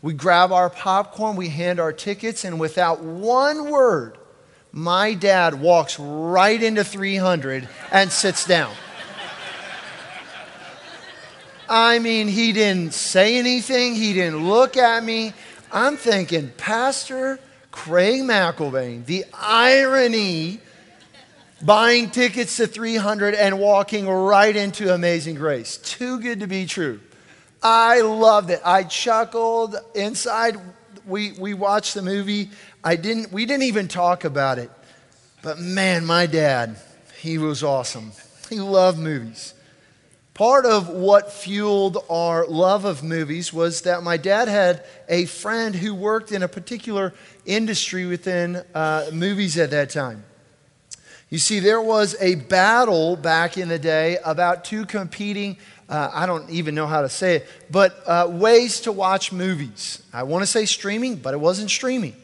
We 0.00 0.12
grab 0.12 0.52
our 0.52 0.70
popcorn, 0.70 1.36
we 1.36 1.48
hand 1.48 1.80
our 1.80 1.92
tickets, 1.92 2.44
and 2.44 2.60
without 2.60 3.02
one 3.02 3.70
word, 3.70 4.18
my 4.72 5.14
dad 5.14 5.60
walks 5.60 5.98
right 5.98 6.62
into 6.62 6.84
300 6.84 7.68
and 7.90 8.10
sits 8.10 8.44
down. 8.44 8.74
I 11.68 11.98
mean, 11.98 12.28
he 12.28 12.52
didn't 12.52 12.92
say 12.92 13.38
anything, 13.38 13.94
he 13.94 14.12
didn't 14.12 14.46
look 14.46 14.76
at 14.76 15.02
me. 15.02 15.32
I'm 15.72 15.96
thinking, 15.96 16.52
Pastor, 16.56 17.38
Craig 17.70 18.20
McElvain, 18.22 19.06
the 19.06 19.24
irony 19.32 20.60
buying 21.62 22.10
tickets 22.10 22.56
to 22.58 22.66
300 22.66 23.34
and 23.34 23.58
walking 23.58 24.08
right 24.08 24.54
into 24.54 24.92
Amazing 24.92 25.36
Grace. 25.36 25.78
Too 25.78 26.20
good 26.20 26.40
to 26.40 26.46
be 26.46 26.66
true. 26.66 27.00
I 27.64 28.02
loved 28.02 28.50
it. 28.50 28.60
I 28.62 28.82
chuckled 28.84 29.76
inside. 29.94 30.58
We, 31.06 31.32
we 31.32 31.54
watched 31.54 31.94
the 31.94 32.02
movie. 32.02 32.50
I 32.84 32.96
didn't, 32.96 33.32
we 33.32 33.46
didn't 33.46 33.64
even 33.64 33.88
talk 33.88 34.24
about 34.24 34.58
it. 34.58 34.70
But 35.42 35.58
man, 35.58 36.04
my 36.04 36.26
dad, 36.26 36.76
he 37.20 37.38
was 37.38 37.62
awesome. 37.62 38.12
He 38.50 38.60
loved 38.60 38.98
movies. 38.98 39.54
Part 40.34 40.66
of 40.66 40.88
what 40.88 41.32
fueled 41.32 41.98
our 42.10 42.46
love 42.46 42.84
of 42.84 43.02
movies 43.02 43.52
was 43.52 43.82
that 43.82 44.02
my 44.02 44.16
dad 44.16 44.48
had 44.48 44.84
a 45.08 45.24
friend 45.26 45.74
who 45.74 45.94
worked 45.94 46.32
in 46.32 46.42
a 46.42 46.48
particular 46.48 47.14
industry 47.46 48.04
within 48.04 48.56
uh, 48.74 49.10
movies 49.12 49.56
at 49.56 49.70
that 49.70 49.90
time. 49.90 50.24
You 51.30 51.38
see, 51.38 51.60
there 51.60 51.80
was 51.80 52.16
a 52.20 52.34
battle 52.34 53.16
back 53.16 53.56
in 53.56 53.68
the 53.68 53.78
day 53.78 54.18
about 54.24 54.64
two 54.64 54.86
competing, 54.86 55.56
uh, 55.88 56.10
I 56.12 56.26
don't 56.26 56.48
even 56.50 56.74
know 56.74 56.86
how 56.86 57.02
to 57.02 57.08
say 57.08 57.36
it, 57.36 57.48
but 57.70 58.02
uh, 58.06 58.28
ways 58.30 58.80
to 58.80 58.92
watch 58.92 59.32
movies. 59.32 60.02
I 60.12 60.22
want 60.22 60.42
to 60.42 60.46
say 60.46 60.64
streaming, 60.64 61.16
but 61.16 61.34
it 61.34 61.40
wasn't 61.40 61.70
streaming, 61.70 62.16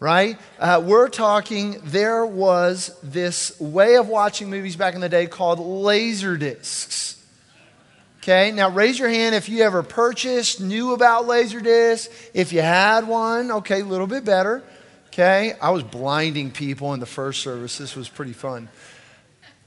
right? 0.00 0.38
Uh, 0.58 0.82
we're 0.84 1.08
talking, 1.08 1.80
there 1.84 2.24
was 2.24 2.98
this 3.02 3.58
way 3.60 3.96
of 3.96 4.08
watching 4.08 4.48
movies 4.50 4.76
back 4.76 4.94
in 4.94 5.00
the 5.00 5.08
day 5.08 5.26
called 5.26 5.58
laser 5.58 6.36
discs. 6.36 7.22
Okay, 8.22 8.50
now 8.50 8.68
raise 8.68 8.98
your 8.98 9.08
hand 9.08 9.36
if 9.36 9.48
you 9.48 9.62
ever 9.62 9.84
purchased, 9.84 10.60
knew 10.60 10.94
about 10.94 11.26
Laserdisc. 11.26 12.08
If 12.34 12.52
you 12.52 12.60
had 12.60 13.06
one, 13.06 13.52
okay, 13.52 13.82
a 13.82 13.84
little 13.84 14.08
bit 14.08 14.24
better. 14.24 14.64
Okay, 15.08 15.54
I 15.62 15.70
was 15.70 15.84
blinding 15.84 16.50
people 16.50 16.92
in 16.92 16.98
the 16.98 17.06
first 17.06 17.40
service. 17.40 17.78
This 17.78 17.94
was 17.94 18.08
pretty 18.08 18.32
fun. 18.32 18.68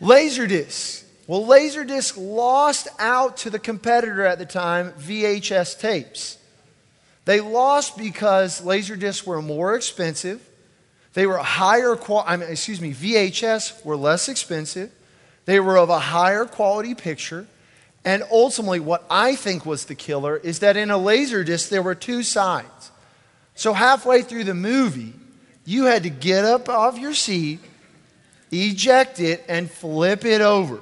Laserdisc. 0.02 1.06
Well, 1.30 1.46
Laserdisc 1.46 2.16
lost 2.18 2.88
out 2.98 3.38
to 3.38 3.52
the 3.52 3.60
competitor 3.60 4.26
at 4.26 4.40
the 4.40 4.48
time, 4.48 4.94
VHS 4.94 5.80
tapes. 5.80 6.40
They 7.26 7.40
lost 7.40 8.00
because 8.00 8.62
Laserdiscs 8.62 9.28
were 9.28 9.40
more 9.40 9.76
expensive. 9.76 10.42
They 11.14 11.28
were 11.28 11.38
higher 11.38 11.96
quality, 11.96 12.30
I 12.30 12.38
mean, 12.38 12.50
excuse 12.50 12.82
me, 12.82 12.96
VHS 12.96 13.86
were 13.86 13.96
less 13.96 14.28
expensive. 14.28 14.92
They 15.46 15.60
were 15.60 15.78
of 15.78 15.92
a 15.92 16.00
higher 16.00 16.46
quality 16.46 16.96
picture. 16.96 17.46
And 18.04 18.24
ultimately, 18.32 18.80
what 18.80 19.06
I 19.08 19.36
think 19.36 19.68
was 19.68 19.86
the 19.86 19.94
killer 19.94 20.36
is 20.36 20.58
that 20.62 20.78
in 20.78 20.90
a 20.90 20.98
laser 20.98 21.44
disc, 21.44 21.70
there 21.70 21.84
were 21.84 21.94
two 21.94 22.24
sides. 22.24 22.90
So 23.54 23.74
halfway 23.74 24.24
through 24.24 24.46
the 24.46 24.56
movie, 24.56 25.14
you 25.64 25.86
had 25.86 26.02
to 26.02 26.10
get 26.10 26.44
up 26.44 26.70
off 26.70 26.98
your 26.98 27.14
seat, 27.14 27.60
eject 28.52 29.20
it, 29.20 29.46
and 29.48 29.70
flip 29.70 30.26
it 30.26 30.42
over. 30.42 30.80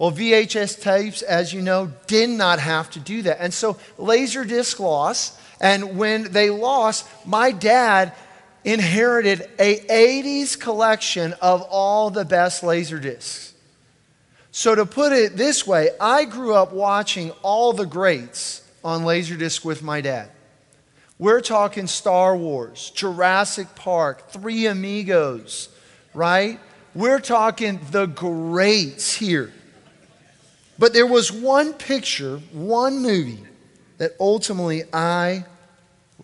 Well, 0.00 0.12
VHS 0.12 0.80
tapes, 0.80 1.20
as 1.20 1.52
you 1.52 1.60
know, 1.60 1.92
did 2.06 2.30
not 2.30 2.58
have 2.58 2.88
to 2.92 2.98
do 2.98 3.20
that. 3.20 3.36
And 3.38 3.52
so 3.52 3.74
Laserdisc 3.98 4.80
lost. 4.80 5.38
And 5.60 5.98
when 5.98 6.32
they 6.32 6.48
lost, 6.48 7.06
my 7.26 7.52
dad 7.52 8.14
inherited 8.64 9.46
a 9.58 9.78
80s 9.80 10.58
collection 10.58 11.34
of 11.42 11.60
all 11.68 12.08
the 12.08 12.24
best 12.24 12.62
Laserdiscs. 12.62 13.52
So, 14.52 14.74
to 14.74 14.86
put 14.86 15.12
it 15.12 15.36
this 15.36 15.66
way, 15.66 15.90
I 16.00 16.24
grew 16.24 16.54
up 16.54 16.72
watching 16.72 17.32
all 17.42 17.74
the 17.74 17.84
greats 17.84 18.62
on 18.82 19.02
Laserdisc 19.02 19.66
with 19.66 19.82
my 19.82 20.00
dad. 20.00 20.30
We're 21.18 21.42
talking 21.42 21.86
Star 21.86 22.34
Wars, 22.34 22.90
Jurassic 22.94 23.74
Park, 23.74 24.30
Three 24.30 24.64
Amigos, 24.64 25.68
right? 26.14 26.58
We're 26.94 27.20
talking 27.20 27.80
the 27.90 28.06
greats 28.06 29.14
here. 29.14 29.52
But 30.80 30.94
there 30.94 31.06
was 31.06 31.30
one 31.30 31.74
picture, 31.74 32.38
one 32.52 33.02
movie 33.02 33.44
that 33.98 34.12
ultimately 34.18 34.84
I 34.94 35.44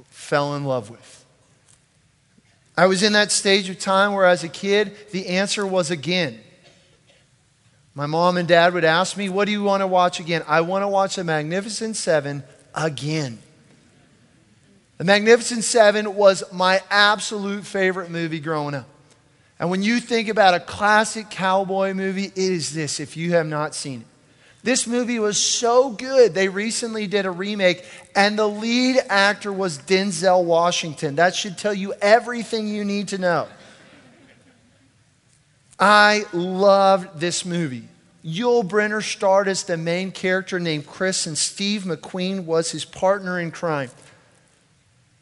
fell 0.06 0.56
in 0.56 0.64
love 0.64 0.88
with. 0.88 1.26
I 2.74 2.86
was 2.86 3.02
in 3.02 3.12
that 3.12 3.30
stage 3.30 3.68
of 3.68 3.78
time 3.78 4.14
where, 4.14 4.24
as 4.24 4.44
a 4.44 4.48
kid, 4.48 4.96
the 5.10 5.26
answer 5.26 5.66
was 5.66 5.90
again. 5.90 6.40
My 7.94 8.06
mom 8.06 8.38
and 8.38 8.48
dad 8.48 8.72
would 8.72 8.84
ask 8.84 9.14
me, 9.14 9.28
What 9.28 9.44
do 9.44 9.52
you 9.52 9.62
want 9.62 9.82
to 9.82 9.86
watch 9.86 10.20
again? 10.20 10.42
I 10.48 10.62
want 10.62 10.84
to 10.84 10.88
watch 10.88 11.16
The 11.16 11.24
Magnificent 11.24 11.94
Seven 11.94 12.42
again. 12.74 13.38
The 14.96 15.04
Magnificent 15.04 15.64
Seven 15.64 16.14
was 16.14 16.42
my 16.50 16.80
absolute 16.88 17.66
favorite 17.66 18.10
movie 18.10 18.40
growing 18.40 18.74
up. 18.74 18.88
And 19.60 19.68
when 19.68 19.82
you 19.82 20.00
think 20.00 20.28
about 20.28 20.54
a 20.54 20.60
classic 20.60 21.28
cowboy 21.28 21.92
movie, 21.92 22.24
it 22.24 22.38
is 22.38 22.72
this, 22.72 23.00
if 23.00 23.18
you 23.18 23.32
have 23.32 23.46
not 23.46 23.74
seen 23.74 24.00
it. 24.00 24.06
This 24.66 24.88
movie 24.88 25.20
was 25.20 25.38
so 25.38 25.90
good, 25.90 26.34
they 26.34 26.48
recently 26.48 27.06
did 27.06 27.24
a 27.24 27.30
remake, 27.30 27.84
and 28.16 28.36
the 28.36 28.48
lead 28.48 28.96
actor 29.08 29.52
was 29.52 29.78
Denzel 29.78 30.42
Washington. 30.42 31.14
That 31.14 31.36
should 31.36 31.56
tell 31.56 31.72
you 31.72 31.94
everything 32.02 32.66
you 32.66 32.84
need 32.84 33.06
to 33.08 33.18
know. 33.18 33.46
I 35.78 36.24
loved 36.32 37.20
this 37.20 37.44
movie. 37.44 37.86
Yul 38.24 38.68
Brynner 38.68 39.04
starred 39.04 39.46
as 39.46 39.62
the 39.62 39.76
main 39.76 40.10
character 40.10 40.58
named 40.58 40.88
Chris, 40.88 41.28
and 41.28 41.38
Steve 41.38 41.82
McQueen 41.82 42.44
was 42.44 42.72
his 42.72 42.84
partner 42.84 43.38
in 43.38 43.52
crime. 43.52 43.90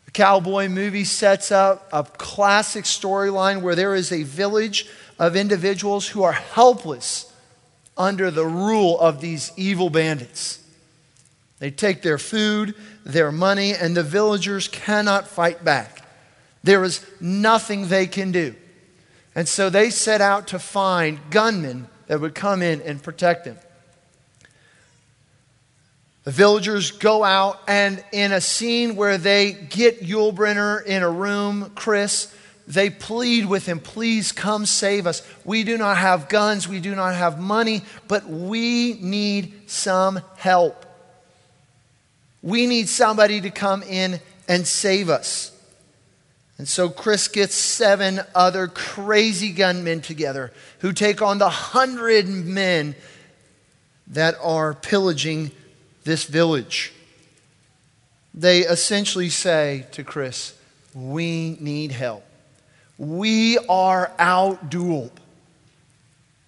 The 0.06 0.12
cowboy 0.12 0.68
movie 0.68 1.04
sets 1.04 1.52
up 1.52 1.86
a 1.92 2.02
classic 2.02 2.84
storyline 2.84 3.60
where 3.60 3.74
there 3.74 3.94
is 3.94 4.10
a 4.10 4.22
village 4.22 4.88
of 5.18 5.36
individuals 5.36 6.08
who 6.08 6.22
are 6.22 6.32
helpless 6.32 7.30
under 7.96 8.30
the 8.30 8.46
rule 8.46 8.98
of 8.98 9.20
these 9.20 9.52
evil 9.56 9.90
bandits. 9.90 10.60
They 11.58 11.70
take 11.70 12.02
their 12.02 12.18
food, 12.18 12.74
their 13.04 13.32
money, 13.32 13.74
and 13.74 13.96
the 13.96 14.02
villagers 14.02 14.68
cannot 14.68 15.28
fight 15.28 15.64
back. 15.64 16.06
There 16.62 16.82
is 16.84 17.04
nothing 17.20 17.88
they 17.88 18.06
can 18.06 18.32
do. 18.32 18.54
And 19.34 19.48
so 19.48 19.70
they 19.70 19.90
set 19.90 20.20
out 20.20 20.48
to 20.48 20.58
find 20.58 21.18
gunmen 21.30 21.88
that 22.06 22.20
would 22.20 22.34
come 22.34 22.62
in 22.62 22.80
and 22.82 23.02
protect 23.02 23.44
them. 23.44 23.58
The 26.24 26.30
villagers 26.30 26.90
go 26.90 27.22
out, 27.22 27.60
and 27.68 28.02
in 28.10 28.32
a 28.32 28.40
scene 28.40 28.96
where 28.96 29.18
they 29.18 29.52
get 29.52 30.02
Yul 30.02 30.34
Brynner 30.34 30.84
in 30.84 31.02
a 31.02 31.10
room, 31.10 31.72
Chris, 31.74 32.34
they 32.66 32.88
plead 32.90 33.47
with 33.47 33.66
him, 33.66 33.78
please 33.78 34.33
come 34.33 34.64
save 34.66 35.06
us. 35.06 35.23
We 35.44 35.64
do 35.64 35.76
not 35.76 35.99
have 35.99 36.28
guns, 36.28 36.66
we 36.66 36.80
do 36.80 36.94
not 36.94 37.14
have 37.14 37.38
money, 37.38 37.83
but 38.09 38.26
we 38.26 38.94
need 38.94 39.71
some 39.71 40.21
help. 40.37 40.87
We 42.42 42.66
need 42.66 42.88
somebody 42.88 43.40
to 43.42 43.50
come 43.50 43.83
in 43.83 44.21
and 44.49 44.66
save 44.66 45.09
us. 45.09 45.50
And 46.56 46.68
so 46.68 46.88
Chris 46.88 47.28
gets 47.28 47.54
seven 47.54 48.21
other 48.35 48.68
crazy 48.68 49.50
gunmen 49.50 50.00
together 50.00 50.52
who 50.78 50.92
take 50.92 51.21
on 51.21 51.38
the 51.38 51.49
hundred 51.49 52.28
men 52.28 52.94
that 54.06 54.37
are 54.40 54.75
pillaging 54.75 55.50
this 56.04 56.25
village. 56.25 56.92
They 58.33 58.61
essentially 58.61 59.30
say 59.30 59.87
to 59.92 60.04
Chris, 60.04 60.54
We 60.94 61.56
need 61.61 61.90
help. 61.92 62.25
We 63.04 63.58
are 63.68 64.12
outdueled. 64.18 65.11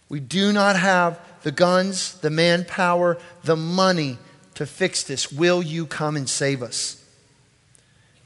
We 0.09 0.21
do 0.21 0.53
not 0.53 0.77
have 0.77 1.21
the 1.43 1.53
guns, 1.53 2.15
the 2.21 2.31
manpower, 2.31 3.19
the 3.45 3.57
money 3.57 4.19
to 4.55 4.67
fix 4.67 5.03
this. 5.03 5.31
Will 5.31 5.63
you 5.63 5.87
come 5.87 6.17
and 6.17 6.29
save 6.29 6.63
us? 6.63 7.03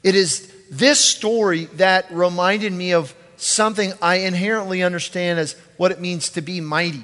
It 0.03 0.15
is 0.15 0.51
this 0.69 0.99
story 0.99 1.65
that 1.75 2.11
reminded 2.11 2.71
me 2.71 2.93
of 2.93 3.13
something 3.37 3.93
I 4.01 4.17
inherently 4.17 4.81
understand 4.83 5.39
as 5.39 5.55
what 5.77 5.91
it 5.91 5.99
means 5.99 6.29
to 6.29 6.41
be 6.41 6.61
mighty. 6.61 7.03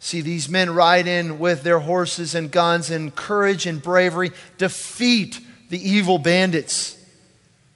See, 0.00 0.20
these 0.20 0.48
men 0.48 0.74
ride 0.74 1.06
in 1.06 1.38
with 1.38 1.62
their 1.62 1.78
horses 1.78 2.34
and 2.34 2.50
guns 2.50 2.90
and 2.90 3.14
courage 3.14 3.64
and 3.64 3.80
bravery, 3.80 4.32
defeat 4.58 5.40
the 5.70 5.78
evil 5.78 6.18
bandits, 6.18 6.98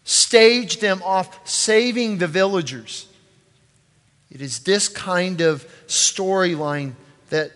stage 0.08 0.78
them 0.78 1.02
off, 1.04 1.46
saving 1.46 2.16
the 2.16 2.26
villagers. 2.26 3.06
It 4.30 4.40
is 4.40 4.60
this 4.60 4.88
kind 4.88 5.42
of 5.42 5.66
storyline 5.86 6.94
that 7.28 7.52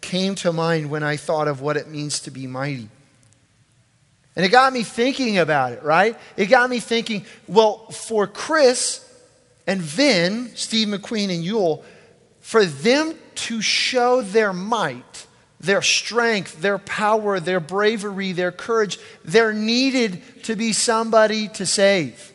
came 0.00 0.34
to 0.36 0.50
mind 0.50 0.88
when 0.88 1.02
I 1.02 1.18
thought 1.18 1.46
of 1.46 1.60
what 1.60 1.76
it 1.76 1.88
means 1.88 2.20
to 2.20 2.30
be 2.30 2.46
mighty. 2.46 2.88
And 4.34 4.46
it 4.46 4.48
got 4.48 4.72
me 4.72 4.82
thinking 4.82 5.36
about 5.36 5.72
it, 5.72 5.82
right? 5.82 6.16
It 6.38 6.46
got 6.46 6.70
me 6.70 6.80
thinking, 6.80 7.26
well, 7.46 7.90
for 7.90 8.26
Chris 8.26 9.06
and 9.66 9.82
Vin, 9.82 10.52
Steve 10.54 10.88
McQueen 10.88 11.28
and 11.28 11.44
Yul, 11.44 11.84
for 12.40 12.64
them 12.64 13.14
to 13.34 13.60
show 13.60 14.22
their 14.22 14.54
might, 14.54 15.26
their 15.60 15.82
strength, 15.82 16.62
their 16.62 16.78
power, 16.78 17.38
their 17.38 17.60
bravery, 17.60 18.32
their 18.32 18.50
courage, 18.50 18.98
there 19.24 19.52
needed 19.52 20.22
to 20.44 20.56
be 20.56 20.72
somebody 20.72 21.48
to 21.48 21.66
save. 21.66 22.32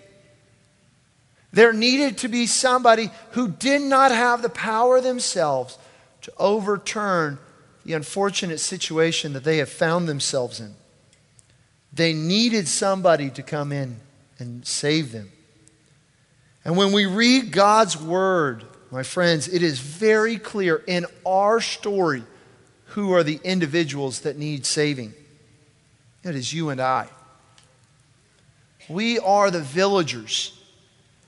There 1.51 1.74
needed 1.74 2.20
to 2.20 2.27
be 2.27 2.46
somebody 2.46 3.10
who 3.32 3.48
did 3.48 3.82
not 3.82 4.12
have 4.12 4.41
the 4.41 4.50
power 4.50 5.01
themselves 5.01 5.77
to 6.22 6.34
overturn 6.38 7.39
the 7.84 7.94
unfortunate 7.94 8.60
situation 8.60 9.34
that 9.34 9.44
they 9.44 9.58
have 9.58 9.70
found 9.70 10.08
themselves 10.08 10.60
in. 10.60 10.75
They 11.94 12.13
needed 12.13 12.67
somebody 12.67 13.29
to 13.32 13.41
come 13.41 13.72
in 13.72 14.00
and 14.38 14.67
save 14.67 15.12
them. 15.12 15.32
And 16.63 16.77
when 16.77 16.91
we 16.91 17.05
read 17.05 17.51
God's 17.51 18.00
word, 18.00 18.65
my 18.91 19.03
friends, 19.03 19.48
it 19.48 19.63
is 19.63 19.79
very 19.79 20.38
clear 20.38 20.84
in 20.88 21.05
our 21.25 21.62
story 21.62 22.24
who 22.96 23.14
are 23.14 23.24
the 23.24 23.42
individuals 23.44 24.22
that 24.22 24.38
need 24.38 24.66
saving. 24.66 25.14
It 26.24 26.34
is 26.34 26.54
you 26.54 26.70
and 26.70 26.80
I. 26.80 27.10
We 28.88 29.20
are 29.20 29.52
the 29.52 29.60
villagers. 29.60 30.58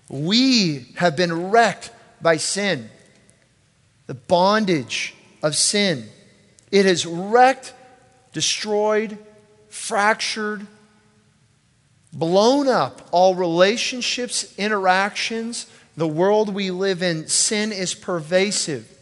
We 0.07 0.85
have 0.95 1.17
been 1.17 1.51
wrecked 1.51 1.91
by 2.21 2.37
sin, 2.37 2.89
the 4.05 4.13
bondage 4.13 5.13
of 5.43 5.57
sin. 5.57 6.07
It 6.71 6.85
has 6.85 7.05
wrecked, 7.05 7.73
destroyed, 8.31 9.17
fractured, 9.67 10.65
blown 12.13 12.69
up 12.69 13.09
all 13.11 13.35
relationships, 13.35 14.57
interactions, 14.57 15.67
the 15.97 16.07
world 16.07 16.55
we 16.55 16.71
live 16.71 17.03
in. 17.03 17.27
Sin 17.27 17.73
is 17.73 17.93
pervasive. 17.93 18.96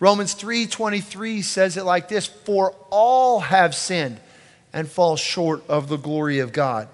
Romans 0.00 0.32
3:23 0.32 1.42
says 1.42 1.76
it 1.76 1.84
like 1.84 2.08
this, 2.08 2.26
"For 2.26 2.74
all 2.88 3.40
have 3.40 3.74
sinned 3.74 4.20
and 4.72 4.90
fall 4.90 5.16
short 5.16 5.62
of 5.68 5.88
the 5.88 5.98
glory 5.98 6.38
of 6.38 6.52
God." 6.52 6.88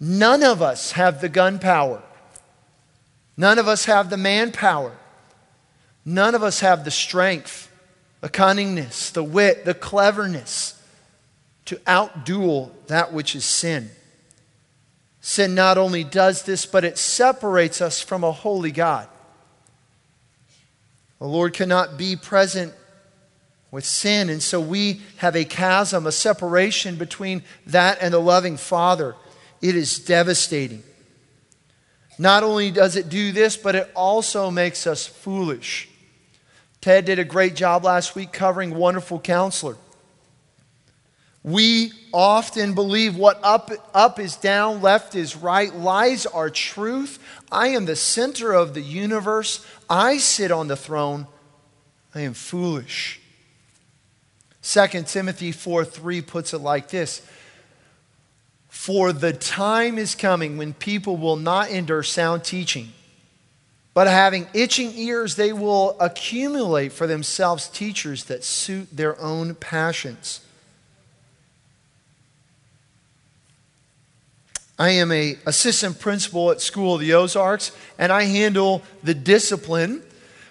None 0.00 0.42
of 0.42 0.62
us 0.62 0.92
have 0.92 1.20
the 1.20 1.28
gun 1.28 1.58
power. 1.58 2.02
None 3.36 3.58
of 3.58 3.66
us 3.66 3.86
have 3.86 4.10
the 4.10 4.16
manpower. 4.16 4.92
None 6.04 6.34
of 6.34 6.42
us 6.42 6.60
have 6.60 6.84
the 6.84 6.90
strength, 6.90 7.68
the 8.20 8.28
cunningness, 8.28 9.10
the 9.10 9.24
wit, 9.24 9.64
the 9.64 9.74
cleverness 9.74 10.74
to 11.64 11.76
outduel 11.86 12.70
that 12.86 13.12
which 13.12 13.34
is 13.34 13.44
sin. 13.44 13.90
Sin 15.20 15.54
not 15.54 15.78
only 15.78 16.04
does 16.04 16.42
this, 16.42 16.66
but 16.66 16.84
it 16.84 16.98
separates 16.98 17.80
us 17.80 18.00
from 18.00 18.22
a 18.22 18.30
holy 18.30 18.70
God. 18.70 19.08
The 21.24 21.30
Lord 21.30 21.54
cannot 21.54 21.96
be 21.96 22.16
present 22.16 22.74
with 23.70 23.86
sin, 23.86 24.28
and 24.28 24.42
so 24.42 24.60
we 24.60 25.00
have 25.16 25.34
a 25.34 25.46
chasm, 25.46 26.06
a 26.06 26.12
separation 26.12 26.96
between 26.96 27.44
that 27.64 27.96
and 28.02 28.12
the 28.12 28.18
loving 28.18 28.58
Father. 28.58 29.16
It 29.62 29.74
is 29.74 29.98
devastating. 29.98 30.82
Not 32.18 32.42
only 32.42 32.70
does 32.70 32.94
it 32.96 33.08
do 33.08 33.32
this, 33.32 33.56
but 33.56 33.74
it 33.74 33.90
also 33.96 34.50
makes 34.50 34.86
us 34.86 35.06
foolish. 35.06 35.88
Ted 36.82 37.06
did 37.06 37.18
a 37.18 37.24
great 37.24 37.56
job 37.56 37.84
last 37.84 38.14
week 38.14 38.30
covering 38.30 38.74
Wonderful 38.74 39.18
Counselor. 39.18 39.78
We 41.44 41.92
often 42.12 42.74
believe 42.74 43.16
what 43.16 43.38
up, 43.42 43.70
up 43.92 44.18
is 44.18 44.34
down, 44.34 44.80
left 44.80 45.14
is 45.14 45.36
right, 45.36 45.72
lies 45.72 46.26
are 46.26 46.50
truth. 46.50 47.18
I 47.52 47.68
am 47.68 47.84
the 47.84 47.96
center 47.96 48.52
of 48.52 48.74
the 48.74 48.80
universe. 48.80 49.64
I 49.88 50.16
sit 50.16 50.50
on 50.50 50.68
the 50.68 50.76
throne. 50.76 51.26
I 52.14 52.22
am 52.22 52.34
foolish. 52.34 53.20
2 54.62 54.86
Timothy 55.02 55.52
4 55.52 55.84
3 55.84 56.22
puts 56.22 56.54
it 56.54 56.58
like 56.58 56.88
this 56.88 57.20
For 58.68 59.12
the 59.12 59.34
time 59.34 59.98
is 59.98 60.14
coming 60.14 60.56
when 60.56 60.72
people 60.72 61.18
will 61.18 61.36
not 61.36 61.70
endure 61.70 62.02
sound 62.02 62.42
teaching 62.42 62.92
but 63.94 64.08
having 64.08 64.48
itching 64.52 64.92
ears, 64.96 65.36
they 65.36 65.52
will 65.52 65.96
accumulate 66.00 66.92
for 66.92 67.06
themselves 67.06 67.68
teachers 67.68 68.24
that 68.24 68.42
suit 68.42 68.88
their 68.92 69.18
own 69.20 69.54
passions. 69.54 70.40
I 74.78 74.90
am 74.90 75.12
a 75.12 75.38
assistant 75.46 76.00
principal 76.00 76.50
at 76.50 76.60
School 76.60 76.94
of 76.94 77.00
the 77.00 77.14
Ozarks, 77.14 77.70
and 77.96 78.10
I 78.10 78.24
handle 78.24 78.82
the 79.04 79.14
discipline, 79.14 80.02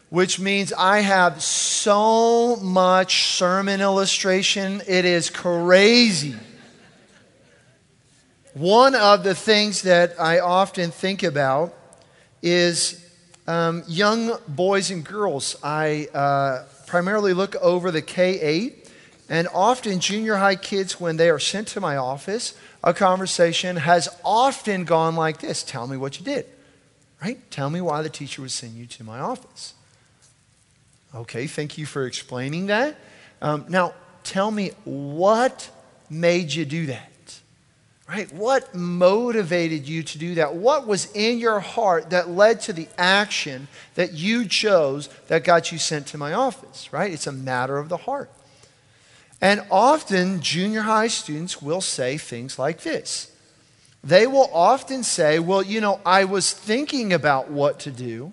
which 0.09 0.39
means 0.39 0.71
I 0.71 1.01
have 1.01 1.43
so 1.43 2.55
much 2.55 3.33
sermon 3.33 3.81
illustration. 3.81 4.81
It 4.87 5.03
is 5.03 5.29
crazy. 5.29 6.35
One 8.53 8.95
of 8.95 9.25
the 9.25 9.35
things 9.35 9.81
that 9.81 10.13
I 10.17 10.39
often 10.39 10.91
think 10.91 11.23
about 11.23 11.73
is 12.41 13.05
um, 13.45 13.83
young 13.87 14.37
boys 14.47 14.89
and 14.89 15.03
girls, 15.03 15.57
I 15.61 16.07
uh, 16.13 16.63
primarily 16.87 17.33
look 17.33 17.57
over 17.57 17.91
the 17.91 18.01
K 18.01 18.39
8, 18.39 18.89
and 19.27 19.49
often 19.53 19.99
junior 19.99 20.37
high 20.37 20.55
kids, 20.55 20.97
when 20.97 21.17
they 21.17 21.29
are 21.29 21.39
sent 21.39 21.67
to 21.69 21.81
my 21.81 21.97
office, 21.97 22.53
a 22.83 22.93
conversation 22.93 23.77
has 23.77 24.09
often 24.25 24.83
gone 24.83 25.15
like 25.15 25.39
this 25.39 25.63
Tell 25.63 25.87
me 25.87 25.97
what 25.97 26.19
you 26.19 26.25
did, 26.25 26.45
right? 27.21 27.39
Tell 27.49 27.69
me 27.69 27.81
why 27.81 28.01
the 28.01 28.09
teacher 28.09 28.41
would 28.41 28.51
send 28.51 28.73
you 28.73 28.85
to 28.87 29.03
my 29.03 29.19
office. 29.19 29.73
Okay, 31.15 31.47
thank 31.47 31.77
you 31.77 31.85
for 31.85 32.05
explaining 32.05 32.67
that. 32.67 32.97
Um, 33.41 33.65
now, 33.69 33.93
tell 34.23 34.49
me 34.49 34.71
what 34.83 35.69
made 36.09 36.51
you 36.53 36.65
do 36.65 36.87
that? 36.87 37.09
Right? 38.09 38.31
What 38.33 38.75
motivated 38.75 39.87
you 39.87 40.03
to 40.03 40.17
do 40.17 40.35
that? 40.35 40.55
What 40.55 40.85
was 40.85 41.11
in 41.13 41.39
your 41.39 41.61
heart 41.61 42.09
that 42.09 42.29
led 42.29 42.59
to 42.61 42.73
the 42.73 42.87
action 42.97 43.67
that 43.95 44.13
you 44.13 44.45
chose 44.45 45.07
that 45.27 45.45
got 45.45 45.71
you 45.71 45.77
sent 45.77 46.07
to 46.07 46.17
my 46.17 46.33
office? 46.33 46.91
Right? 46.91 47.13
It's 47.13 47.27
a 47.27 47.31
matter 47.31 47.77
of 47.77 47.89
the 47.89 47.97
heart. 47.97 48.29
And 49.43 49.61
often, 49.69 50.39
junior 50.39 50.83
high 50.83 51.09
students 51.09 51.61
will 51.61 51.81
say 51.81 52.17
things 52.17 52.57
like 52.57 52.83
this. 52.83 53.29
They 54.01 54.25
will 54.25 54.49
often 54.53 55.03
say, 55.03 55.37
Well, 55.37 55.61
you 55.61 55.81
know, 55.81 55.99
I 56.05 56.23
was 56.23 56.53
thinking 56.53 57.11
about 57.11 57.51
what 57.51 57.81
to 57.81 57.91
do, 57.91 58.31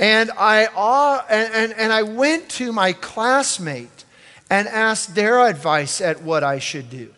and 0.00 0.32
I, 0.36 0.66
uh, 0.74 1.22
and, 1.30 1.54
and, 1.54 1.72
and 1.74 1.92
I 1.92 2.02
went 2.02 2.48
to 2.58 2.72
my 2.72 2.92
classmate 2.92 4.04
and 4.50 4.66
asked 4.66 5.14
their 5.14 5.46
advice 5.46 6.00
at 6.00 6.22
what 6.22 6.42
I 6.42 6.58
should 6.58 6.90
do. 6.90 7.14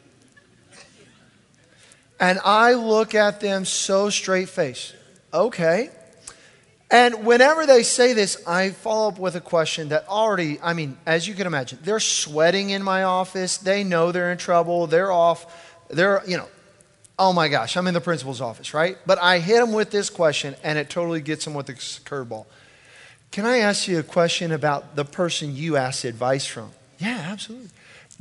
And 2.21 2.39
I 2.45 2.75
look 2.75 3.15
at 3.15 3.41
them 3.41 3.65
so 3.65 4.11
straight 4.11 4.51
faced. 4.51 4.95
Okay. 5.33 5.89
And 6.91 7.25
whenever 7.25 7.67
they 7.67 7.83
say 7.83 8.13
this, 8.13 8.43
I 8.47 8.71
follow 8.71 9.09
up 9.09 9.19
with 9.19 9.35
a 9.37 9.41
question 9.41 9.89
that 9.89 10.07
already, 10.07 10.61
I 10.63 10.75
mean, 10.75 10.97
as 11.07 11.27
you 11.27 11.35
can 11.35 11.47
imagine, 11.47 11.79
they're 11.83 11.99
sweating 11.99 12.71
in 12.71 12.83
my 12.83 13.03
office. 13.03 13.57
They 13.57 13.85
know 13.85 14.13
they're 14.13 14.31
in 14.31 14.39
trouble. 14.39 14.87
They're 14.87 15.11
off. 15.11 15.47
They're, 15.89 16.23
you 16.27 16.37
know, 16.37 16.49
oh 17.19 17.33
my 17.33 17.49
gosh, 17.49 17.77
I'm 17.77 17.87
in 17.87 17.95
the 17.95 18.01
principal's 18.01 18.41
office, 18.41 18.75
right? 18.75 18.99
But 19.07 19.19
I 19.21 19.39
hit 19.39 19.61
them 19.61 19.73
with 19.73 19.91
this 19.91 20.11
question, 20.11 20.55
and 20.63 20.79
it 20.79 20.91
totally 20.91 21.21
gets 21.21 21.45
them 21.45 21.55
with 21.55 21.67
the 21.67 21.75
curveball. 21.75 22.47
Can 23.31 23.47
I 23.47 23.59
ask 23.59 23.89
you 23.89 23.99
a 23.99 24.05
question 24.05 24.53
about 24.53 24.95
the 24.95 25.05
person 25.05 25.57
you 25.57 25.77
asked 25.77 26.05
advice 26.05 26.47
from? 26.47 26.71
Yeah, 26.99 27.27
absolutely. 27.31 27.71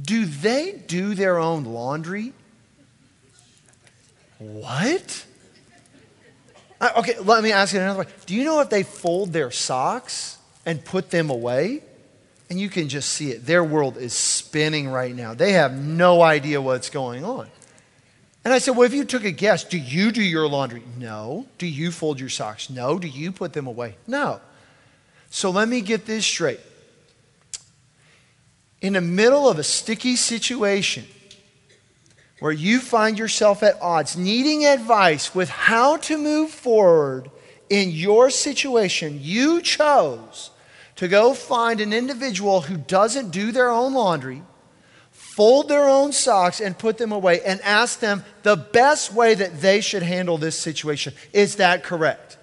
Do 0.02 0.26
they 0.26 0.82
do 0.88 1.14
their 1.14 1.38
own 1.38 1.66
laundry? 1.66 2.34
What? 4.40 5.26
Uh, 6.84 6.92
okay, 6.98 7.18
let 7.20 7.42
me 7.42 7.54
ask 7.54 7.74
it 7.74 7.78
another 7.78 8.02
way. 8.02 8.08
Do 8.26 8.36
you 8.36 8.44
know 8.44 8.60
if 8.60 8.70
they 8.70 8.84
fold 8.84 9.32
their 9.32 9.52
socks 9.52 10.38
and 10.66 10.84
put 10.84 11.12
them 11.12 11.30
away? 11.30 11.82
And 12.50 12.60
you 12.60 12.68
can 12.68 12.90
just 12.90 13.08
see 13.08 13.32
it. 13.32 13.46
Their 13.46 13.64
world 13.64 13.96
is 13.96 14.12
spinning 14.12 14.90
right 14.90 15.16
now. 15.16 15.34
They 15.34 15.54
have 15.54 15.74
no 15.74 16.22
idea 16.22 16.62
what's 16.62 16.90
going 16.90 17.24
on. 17.24 17.48
And 18.44 18.54
I 18.54 18.58
said, 18.58 18.72
Well, 18.72 18.86
if 18.86 18.94
you 18.94 19.06
took 19.06 19.24
a 19.24 19.32
guess, 19.32 19.64
do 19.64 19.78
you 19.78 20.12
do 20.12 20.22
your 20.22 20.46
laundry? 20.46 20.84
No. 20.98 21.48
Do 21.58 21.68
you 21.68 21.90
fold 21.90 22.20
your 22.20 22.28
socks? 22.28 22.70
No. 22.70 23.00
Do 23.00 23.08
you 23.08 23.32
put 23.32 23.54
them 23.54 23.66
away? 23.66 23.96
No. 24.06 24.42
So 25.30 25.52
let 25.52 25.70
me 25.70 25.80
get 25.80 26.06
this 26.06 26.26
straight. 26.26 26.60
In 28.82 28.92
the 28.92 29.02
middle 29.02 29.48
of 29.48 29.58
a 29.58 29.64
sticky 29.64 30.18
situation, 30.18 31.06
where 32.44 32.52
you 32.52 32.82
find 32.82 33.18
yourself 33.18 33.64
at 33.64 33.82
odds, 33.82 34.18
needing 34.18 34.66
advice 34.66 35.34
with 35.34 35.48
how 35.48 35.96
to 35.96 36.18
move 36.18 36.52
forward 36.52 37.32
in 37.70 37.90
your 37.90 38.30
situation, 38.30 39.18
you 39.22 39.62
chose 39.62 40.52
to 40.98 41.08
go 41.08 41.34
find 41.34 41.80
an 41.80 41.94
individual 41.94 42.60
who 42.60 42.76
doesn't 42.76 43.30
do 43.30 43.54
their 43.54 43.70
own 43.70 43.94
laundry, 43.94 44.44
fold 45.10 45.70
their 45.70 45.88
own 45.88 46.12
socks, 46.12 46.60
and 46.60 46.78
put 46.78 46.98
them 46.98 47.14
away, 47.14 47.40
and 47.44 47.62
ask 47.62 48.02
them 48.02 48.26
the 48.42 48.58
best 48.58 49.14
way 49.14 49.34
that 49.34 49.62
they 49.62 49.80
should 49.80 50.04
handle 50.04 50.38
this 50.38 50.60
situation. 50.60 51.14
Is 51.32 51.56
that 51.56 51.82
correct? 51.86 52.38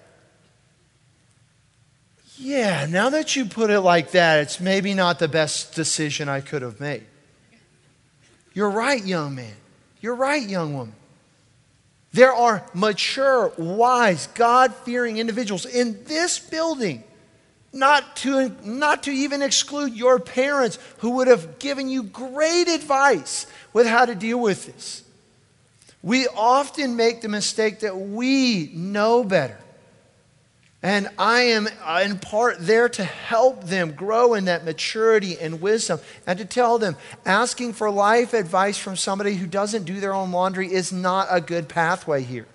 Yeah, 2.37 2.87
now 2.89 3.11
that 3.11 3.35
you 3.35 3.45
put 3.45 3.69
it 3.69 3.81
like 3.81 4.09
that, 4.13 4.39
it's 4.39 4.59
maybe 4.59 4.95
not 4.95 5.19
the 5.19 5.27
best 5.27 5.75
decision 5.75 6.27
I 6.27 6.41
could 6.41 6.63
have 6.63 6.79
made. 6.79 7.05
You're 8.55 8.71
right, 8.71 9.05
young 9.05 9.35
man. 9.35 9.57
You're 10.01 10.15
right, 10.15 10.47
young 10.47 10.73
woman. 10.73 10.95
There 12.13 12.33
are 12.33 12.65
mature, 12.73 13.53
wise, 13.57 14.27
God 14.33 14.73
fearing 14.75 15.17
individuals 15.17 15.65
in 15.65 16.03
this 16.05 16.39
building, 16.39 17.03
not 17.71 18.17
to, 18.17 18.53
not 18.65 19.03
to 19.03 19.11
even 19.11 19.41
exclude 19.41 19.93
your 19.93 20.19
parents 20.19 20.77
who 20.97 21.11
would 21.11 21.27
have 21.27 21.57
given 21.59 21.87
you 21.87 22.03
great 22.03 22.67
advice 22.67 23.45
with 23.71 23.87
how 23.87 24.05
to 24.05 24.15
deal 24.15 24.39
with 24.39 24.65
this. 24.65 25.03
We 26.03 26.27
often 26.27 26.95
make 26.95 27.21
the 27.21 27.29
mistake 27.29 27.81
that 27.81 27.95
we 27.97 28.71
know 28.73 29.23
better. 29.23 29.57
And 30.83 31.09
I 31.19 31.41
am 31.41 31.67
uh, 31.85 32.01
in 32.03 32.17
part 32.17 32.57
there 32.59 32.89
to 32.89 33.03
help 33.03 33.65
them 33.65 33.91
grow 33.91 34.33
in 34.33 34.45
that 34.45 34.65
maturity 34.65 35.37
and 35.39 35.61
wisdom 35.61 35.99
and 36.25 36.39
to 36.39 36.45
tell 36.45 36.79
them 36.79 36.95
asking 37.23 37.73
for 37.73 37.91
life 37.91 38.33
advice 38.33 38.79
from 38.79 38.95
somebody 38.95 39.35
who 39.35 39.45
doesn't 39.45 39.83
do 39.83 39.99
their 39.99 40.13
own 40.13 40.31
laundry 40.31 40.73
is 40.73 40.91
not 40.91 41.27
a 41.29 41.39
good 41.39 41.69
pathway 41.69 42.23
here. 42.23 42.47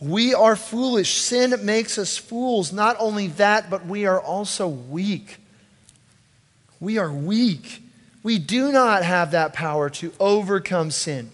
We 0.00 0.32
are 0.32 0.54
foolish. 0.54 1.14
Sin 1.14 1.54
makes 1.64 1.98
us 1.98 2.16
fools. 2.16 2.72
Not 2.72 2.94
only 3.00 3.28
that, 3.28 3.68
but 3.68 3.86
we 3.86 4.06
are 4.06 4.20
also 4.20 4.68
weak. 4.68 5.38
We 6.78 6.98
are 6.98 7.12
weak. 7.12 7.82
We 8.22 8.38
do 8.38 8.70
not 8.70 9.02
have 9.02 9.32
that 9.32 9.54
power 9.54 9.90
to 9.90 10.12
overcome 10.20 10.92
sin. 10.92 11.32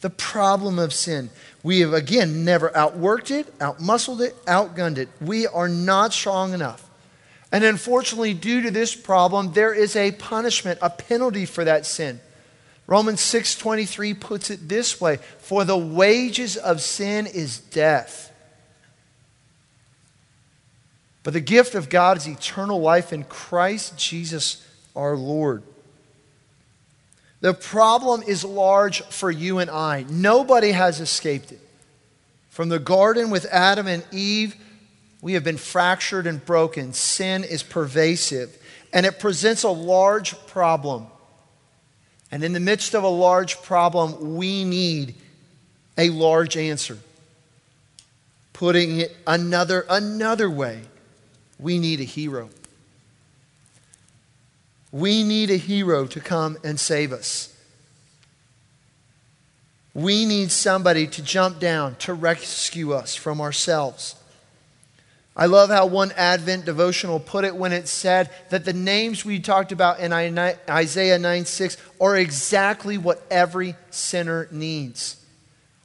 The 0.00 0.10
problem 0.10 0.78
of 0.78 0.92
sin. 0.92 1.30
We 1.62 1.80
have, 1.80 1.92
again, 1.92 2.44
never 2.44 2.70
outworked 2.70 3.30
it, 3.30 3.58
outmuscled 3.58 4.20
it, 4.20 4.44
outgunned 4.46 4.98
it. 4.98 5.08
We 5.20 5.46
are 5.46 5.68
not 5.68 6.12
strong 6.12 6.54
enough. 6.54 6.88
And 7.50 7.64
unfortunately, 7.64 8.34
due 8.34 8.62
to 8.62 8.70
this 8.70 8.94
problem, 8.94 9.52
there 9.52 9.72
is 9.72 9.96
a 9.96 10.12
punishment, 10.12 10.78
a 10.82 10.90
penalty 10.90 11.46
for 11.46 11.64
that 11.64 11.86
sin. 11.86 12.20
Romans 12.86 13.20
6:23 13.20 14.14
puts 14.14 14.50
it 14.50 14.68
this 14.68 15.00
way, 15.00 15.18
for 15.38 15.64
the 15.64 15.76
wages 15.76 16.56
of 16.56 16.80
sin 16.80 17.26
is 17.26 17.58
death. 17.58 18.32
But 21.22 21.34
the 21.34 21.40
gift 21.40 21.74
of 21.74 21.90
God 21.90 22.16
is 22.16 22.26
eternal 22.26 22.80
life 22.80 23.12
in 23.12 23.24
Christ 23.24 23.96
Jesus 23.98 24.62
our 24.96 25.16
Lord. 25.16 25.62
The 27.40 27.54
problem 27.54 28.22
is 28.22 28.44
large 28.44 29.02
for 29.02 29.30
you 29.30 29.58
and 29.58 29.70
I. 29.70 30.04
Nobody 30.08 30.72
has 30.72 31.00
escaped 31.00 31.52
it. 31.52 31.60
From 32.50 32.68
the 32.68 32.80
garden 32.80 33.30
with 33.30 33.44
Adam 33.46 33.86
and 33.86 34.04
Eve, 34.10 34.56
we 35.22 35.34
have 35.34 35.44
been 35.44 35.56
fractured 35.56 36.26
and 36.26 36.44
broken. 36.44 36.92
Sin 36.92 37.44
is 37.44 37.62
pervasive, 37.62 38.56
and 38.92 39.06
it 39.06 39.20
presents 39.20 39.62
a 39.62 39.70
large 39.70 40.34
problem. 40.46 41.06
And 42.30 42.42
in 42.42 42.52
the 42.52 42.60
midst 42.60 42.94
of 42.94 43.04
a 43.04 43.08
large 43.08 43.62
problem, 43.62 44.36
we 44.36 44.64
need 44.64 45.14
a 45.96 46.10
large 46.10 46.56
answer. 46.56 46.98
Putting 48.52 49.00
it 49.00 49.16
another, 49.26 49.86
another 49.88 50.50
way, 50.50 50.82
we 51.58 51.78
need 51.78 52.00
a 52.00 52.04
hero. 52.04 52.50
We 54.90 55.22
need 55.22 55.50
a 55.50 55.56
hero 55.56 56.06
to 56.06 56.20
come 56.20 56.58
and 56.64 56.78
save 56.80 57.12
us. 57.12 57.54
We 59.94 60.26
need 60.26 60.50
somebody 60.50 61.06
to 61.08 61.22
jump 61.22 61.58
down 61.58 61.96
to 61.96 62.14
rescue 62.14 62.92
us 62.92 63.14
from 63.14 63.40
ourselves. 63.40 64.14
I 65.36 65.46
love 65.46 65.70
how 65.70 65.86
one 65.86 66.12
Advent 66.16 66.64
devotional 66.64 67.20
put 67.20 67.44
it 67.44 67.54
when 67.54 67.72
it 67.72 67.86
said 67.86 68.30
that 68.50 68.64
the 68.64 68.72
names 68.72 69.24
we 69.24 69.38
talked 69.38 69.70
about 69.70 70.00
in 70.00 70.12
Isaiah 70.12 71.18
9 71.18 71.44
6 71.44 71.76
are 72.00 72.16
exactly 72.16 72.98
what 72.98 73.24
every 73.30 73.76
sinner 73.90 74.48
needs. 74.50 75.24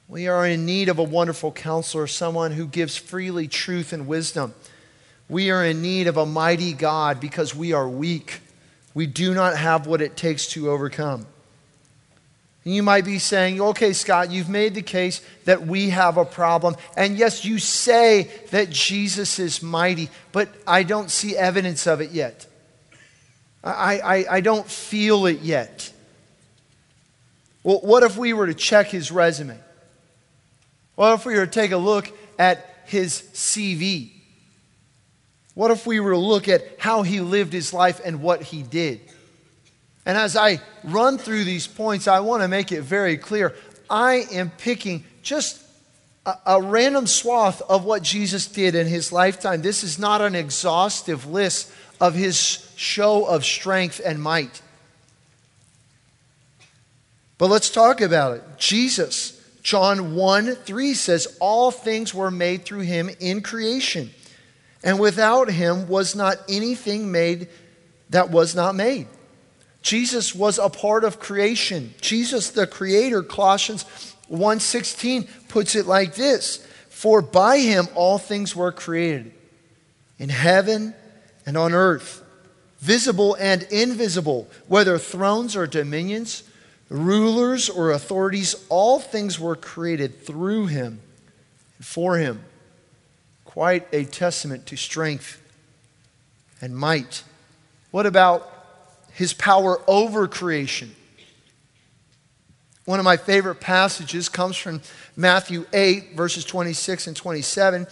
We 0.08 0.28
are 0.28 0.46
in 0.46 0.66
need 0.66 0.88
of 0.88 0.98
a 0.98 1.04
wonderful 1.04 1.52
counselor, 1.52 2.06
someone 2.06 2.52
who 2.52 2.66
gives 2.66 2.96
freely 2.96 3.48
truth 3.48 3.92
and 3.92 4.06
wisdom. 4.06 4.54
We 5.28 5.50
are 5.50 5.64
in 5.64 5.82
need 5.82 6.08
of 6.08 6.16
a 6.16 6.26
mighty 6.26 6.72
God 6.72 7.20
because 7.20 7.54
we 7.54 7.72
are 7.72 7.88
weak. 7.88 8.40
We 8.94 9.06
do 9.06 9.34
not 9.34 9.56
have 9.56 9.86
what 9.86 10.00
it 10.00 10.16
takes 10.16 10.46
to 10.48 10.70
overcome. 10.70 11.26
And 12.64 12.74
you 12.74 12.82
might 12.82 13.04
be 13.04 13.18
saying, 13.18 13.60
okay, 13.60 13.92
Scott, 13.92 14.30
you've 14.30 14.48
made 14.48 14.74
the 14.74 14.82
case 14.82 15.20
that 15.44 15.66
we 15.66 15.90
have 15.90 16.16
a 16.16 16.24
problem. 16.24 16.76
And 16.96 17.18
yes, 17.18 17.44
you 17.44 17.58
say 17.58 18.30
that 18.50 18.70
Jesus 18.70 19.38
is 19.38 19.62
mighty, 19.62 20.08
but 20.32 20.48
I 20.66 20.82
don't 20.82 21.10
see 21.10 21.36
evidence 21.36 21.86
of 21.86 22.00
it 22.00 22.12
yet. 22.12 22.46
I, 23.62 23.98
I, 23.98 24.26
I 24.36 24.40
don't 24.40 24.66
feel 24.66 25.26
it 25.26 25.40
yet. 25.40 25.92
Well, 27.62 27.80
what 27.80 28.02
if 28.02 28.16
we 28.16 28.32
were 28.32 28.46
to 28.46 28.54
check 28.54 28.88
his 28.88 29.10
resume? 29.10 29.58
What 30.94 31.14
if 31.14 31.26
we 31.26 31.34
were 31.34 31.46
to 31.46 31.52
take 31.52 31.72
a 31.72 31.76
look 31.76 32.10
at 32.38 32.82
his 32.86 33.22
CV? 33.34 34.13
What 35.54 35.70
if 35.70 35.86
we 35.86 36.00
were 36.00 36.12
to 36.12 36.18
look 36.18 36.48
at 36.48 36.62
how 36.78 37.02
he 37.02 37.20
lived 37.20 37.52
his 37.52 37.72
life 37.72 38.00
and 38.04 38.20
what 38.20 38.42
he 38.42 38.62
did? 38.62 39.00
And 40.06 40.18
as 40.18 40.36
I 40.36 40.60
run 40.82 41.16
through 41.16 41.44
these 41.44 41.66
points, 41.66 42.08
I 42.08 42.20
want 42.20 42.42
to 42.42 42.48
make 42.48 42.72
it 42.72 42.82
very 42.82 43.16
clear. 43.16 43.54
I 43.88 44.24
am 44.32 44.50
picking 44.50 45.04
just 45.22 45.62
a, 46.26 46.34
a, 46.46 46.62
random 46.62 47.06
swath 47.06 47.62
of 47.62 47.84
what 47.84 48.02
Jesus 48.02 48.46
did 48.46 48.74
in 48.74 48.86
his 48.86 49.12
lifetime. 49.12 49.62
This 49.62 49.84
is 49.84 49.98
not 49.98 50.20
an 50.20 50.34
exhaustive 50.34 51.26
list 51.26 51.70
of 52.00 52.14
his 52.14 52.70
show 52.76 53.24
of 53.24 53.44
strength 53.44 54.00
and 54.04 54.20
might. 54.20 54.60
But 57.38 57.48
let's 57.48 57.70
talk 57.70 58.00
about 58.00 58.36
it. 58.36 58.42
Jesus, 58.58 59.40
John 59.62 60.14
1 60.14 60.54
3 60.54 60.94
says, 60.94 61.36
All 61.40 61.70
things 61.70 62.14
were 62.14 62.30
made 62.30 62.64
through 62.64 62.80
him 62.80 63.10
in 63.20 63.42
creation, 63.42 64.10
and 64.84 65.00
without 65.00 65.50
him 65.50 65.88
was 65.88 66.14
not 66.14 66.36
anything 66.48 67.10
made 67.10 67.48
that 68.10 68.30
was 68.30 68.54
not 68.54 68.76
made. 68.76 69.08
Jesus 69.82 70.34
was 70.34 70.58
a 70.58 70.68
part 70.68 71.04
of 71.04 71.18
creation. 71.18 71.94
Jesus 72.00 72.50
the 72.50 72.66
creator, 72.66 73.22
Colossians 73.22 73.84
1:16 74.28 75.26
puts 75.48 75.74
it 75.74 75.86
like 75.86 76.14
this: 76.14 76.64
For 76.90 77.20
by 77.20 77.58
him 77.58 77.88
all 77.94 78.18
things 78.18 78.54
were 78.54 78.72
created 78.72 79.32
in 80.18 80.28
heaven 80.28 80.94
and 81.46 81.56
on 81.56 81.72
earth, 81.72 82.22
visible 82.78 83.36
and 83.40 83.62
invisible, 83.64 84.48
whether 84.68 84.98
thrones 84.98 85.56
or 85.56 85.66
dominions, 85.66 86.44
rulers 86.88 87.68
or 87.68 87.90
authorities, 87.90 88.54
all 88.68 89.00
things 89.00 89.40
were 89.40 89.56
created 89.56 90.24
through 90.24 90.66
him 90.66 91.00
and 91.78 91.86
for 91.86 92.18
him. 92.18 92.44
Quite 93.54 93.88
a 93.92 94.04
testament 94.04 94.66
to 94.66 94.76
strength 94.76 95.40
and 96.60 96.76
might. 96.76 97.22
What 97.90 98.04
about 98.04 98.50
his 99.14 99.32
power 99.32 99.80
over 99.86 100.28
creation. 100.28 100.94
One 102.84 102.98
of 102.98 103.04
my 103.04 103.16
favorite 103.16 103.60
passages 103.60 104.28
comes 104.28 104.56
from 104.56 104.82
Matthew 105.16 105.66
8, 105.72 106.14
verses 106.14 106.44
26 106.44 107.06
and 107.06 107.16
27. 107.16 107.86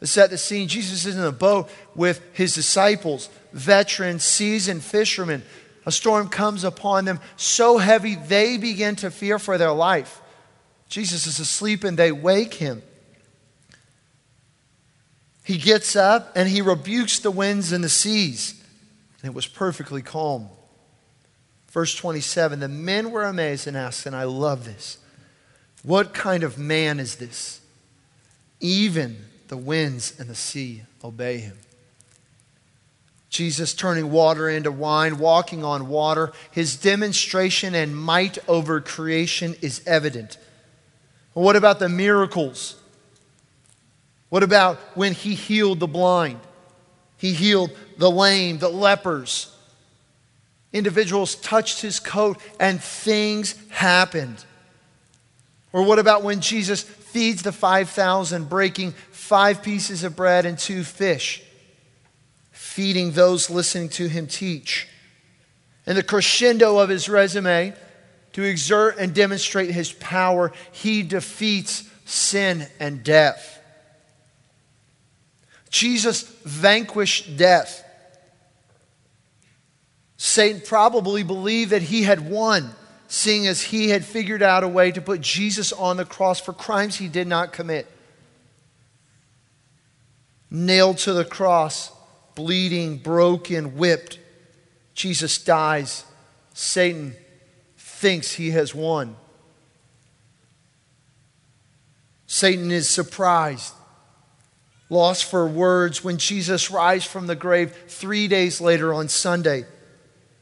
To 0.00 0.06
set 0.06 0.30
the 0.30 0.38
scene, 0.38 0.66
Jesus 0.66 1.04
is 1.04 1.16
in 1.16 1.22
a 1.22 1.30
boat 1.30 1.70
with 1.94 2.20
his 2.32 2.54
disciples, 2.54 3.28
veteran, 3.52 4.18
seasoned 4.18 4.82
fishermen. 4.82 5.42
A 5.86 5.92
storm 5.92 6.28
comes 6.28 6.64
upon 6.64 7.04
them 7.04 7.20
so 7.36 7.78
heavy 7.78 8.16
they 8.16 8.56
begin 8.56 8.96
to 8.96 9.10
fear 9.10 9.38
for 9.38 9.58
their 9.58 9.72
life. 9.72 10.20
Jesus 10.88 11.26
is 11.26 11.38
asleep 11.38 11.84
and 11.84 11.96
they 11.96 12.10
wake 12.12 12.54
him. 12.54 12.82
He 15.44 15.58
gets 15.58 15.96
up 15.96 16.32
and 16.36 16.48
he 16.48 16.62
rebukes 16.62 17.18
the 17.18 17.30
winds 17.30 17.72
and 17.72 17.82
the 17.82 17.88
seas, 17.88 18.62
and 19.20 19.30
it 19.30 19.34
was 19.34 19.46
perfectly 19.46 20.02
calm. 20.02 20.48
Verse 21.70 21.94
27 21.94 22.60
The 22.60 22.68
men 22.68 23.10
were 23.10 23.24
amazed 23.24 23.66
and 23.66 23.76
asked, 23.76 24.06
and 24.06 24.14
I 24.14 24.24
love 24.24 24.64
this, 24.64 24.98
what 25.82 26.14
kind 26.14 26.44
of 26.44 26.58
man 26.58 27.00
is 27.00 27.16
this? 27.16 27.60
Even 28.60 29.24
the 29.48 29.56
winds 29.56 30.18
and 30.18 30.28
the 30.30 30.34
sea 30.34 30.82
obey 31.02 31.38
him. 31.38 31.58
Jesus 33.28 33.72
turning 33.72 34.10
water 34.10 34.48
into 34.48 34.70
wine, 34.70 35.18
walking 35.18 35.64
on 35.64 35.88
water, 35.88 36.32
his 36.50 36.76
demonstration 36.76 37.74
and 37.74 37.96
might 37.96 38.38
over 38.46 38.78
creation 38.80 39.56
is 39.62 39.82
evident. 39.86 40.36
What 41.32 41.56
about 41.56 41.78
the 41.78 41.88
miracles? 41.88 42.76
What 44.32 44.42
about 44.42 44.78
when 44.94 45.12
he 45.12 45.34
healed 45.34 45.78
the 45.78 45.86
blind? 45.86 46.40
He 47.18 47.34
healed 47.34 47.70
the 47.98 48.10
lame, 48.10 48.56
the 48.56 48.70
lepers, 48.70 49.54
individuals 50.72 51.34
touched 51.34 51.82
his 51.82 52.00
coat 52.00 52.40
and 52.58 52.82
things 52.82 53.54
happened. 53.68 54.42
Or 55.70 55.82
what 55.82 55.98
about 55.98 56.22
when 56.22 56.40
Jesus 56.40 56.80
feeds 56.80 57.42
the 57.42 57.52
5,000, 57.52 58.48
breaking 58.48 58.92
five 59.10 59.62
pieces 59.62 60.02
of 60.02 60.16
bread 60.16 60.46
and 60.46 60.58
two 60.58 60.82
fish, 60.82 61.42
feeding 62.52 63.10
those 63.10 63.50
listening 63.50 63.90
to 63.90 64.08
him 64.08 64.26
teach? 64.26 64.88
And 65.84 65.94
the 65.94 66.02
crescendo 66.02 66.78
of 66.78 66.88
his 66.88 67.06
resume, 67.06 67.74
to 68.32 68.42
exert 68.42 68.96
and 68.96 69.12
demonstrate 69.12 69.72
his 69.72 69.92
power, 69.92 70.52
he 70.70 71.02
defeats 71.02 71.86
sin 72.06 72.66
and 72.80 73.04
death. 73.04 73.58
Jesus 75.72 76.22
vanquished 76.44 77.36
death. 77.36 77.82
Satan 80.18 80.62
probably 80.64 81.24
believed 81.24 81.72
that 81.72 81.82
he 81.82 82.04
had 82.04 82.30
won, 82.30 82.70
seeing 83.08 83.46
as 83.46 83.60
he 83.60 83.88
had 83.88 84.04
figured 84.04 84.42
out 84.42 84.62
a 84.62 84.68
way 84.68 84.92
to 84.92 85.00
put 85.00 85.20
Jesus 85.20 85.72
on 85.72 85.96
the 85.96 86.04
cross 86.04 86.38
for 86.38 86.52
crimes 86.52 86.96
he 86.96 87.08
did 87.08 87.26
not 87.26 87.52
commit. 87.52 87.90
Nailed 90.50 90.98
to 90.98 91.14
the 91.14 91.24
cross, 91.24 91.90
bleeding, 92.34 92.98
broken, 92.98 93.76
whipped, 93.76 94.18
Jesus 94.94 95.38
dies. 95.38 96.04
Satan 96.52 97.14
thinks 97.78 98.32
he 98.32 98.50
has 98.50 98.74
won. 98.74 99.16
Satan 102.26 102.70
is 102.70 102.88
surprised, 102.88 103.74
lost 104.92 105.24
for 105.24 105.46
words 105.46 106.04
when 106.04 106.18
Jesus 106.18 106.70
rises 106.70 107.10
from 107.10 107.26
the 107.26 107.34
grave 107.34 107.74
three 107.88 108.28
days 108.28 108.60
later 108.60 108.92
on 108.92 109.08
Sunday. 109.08 109.64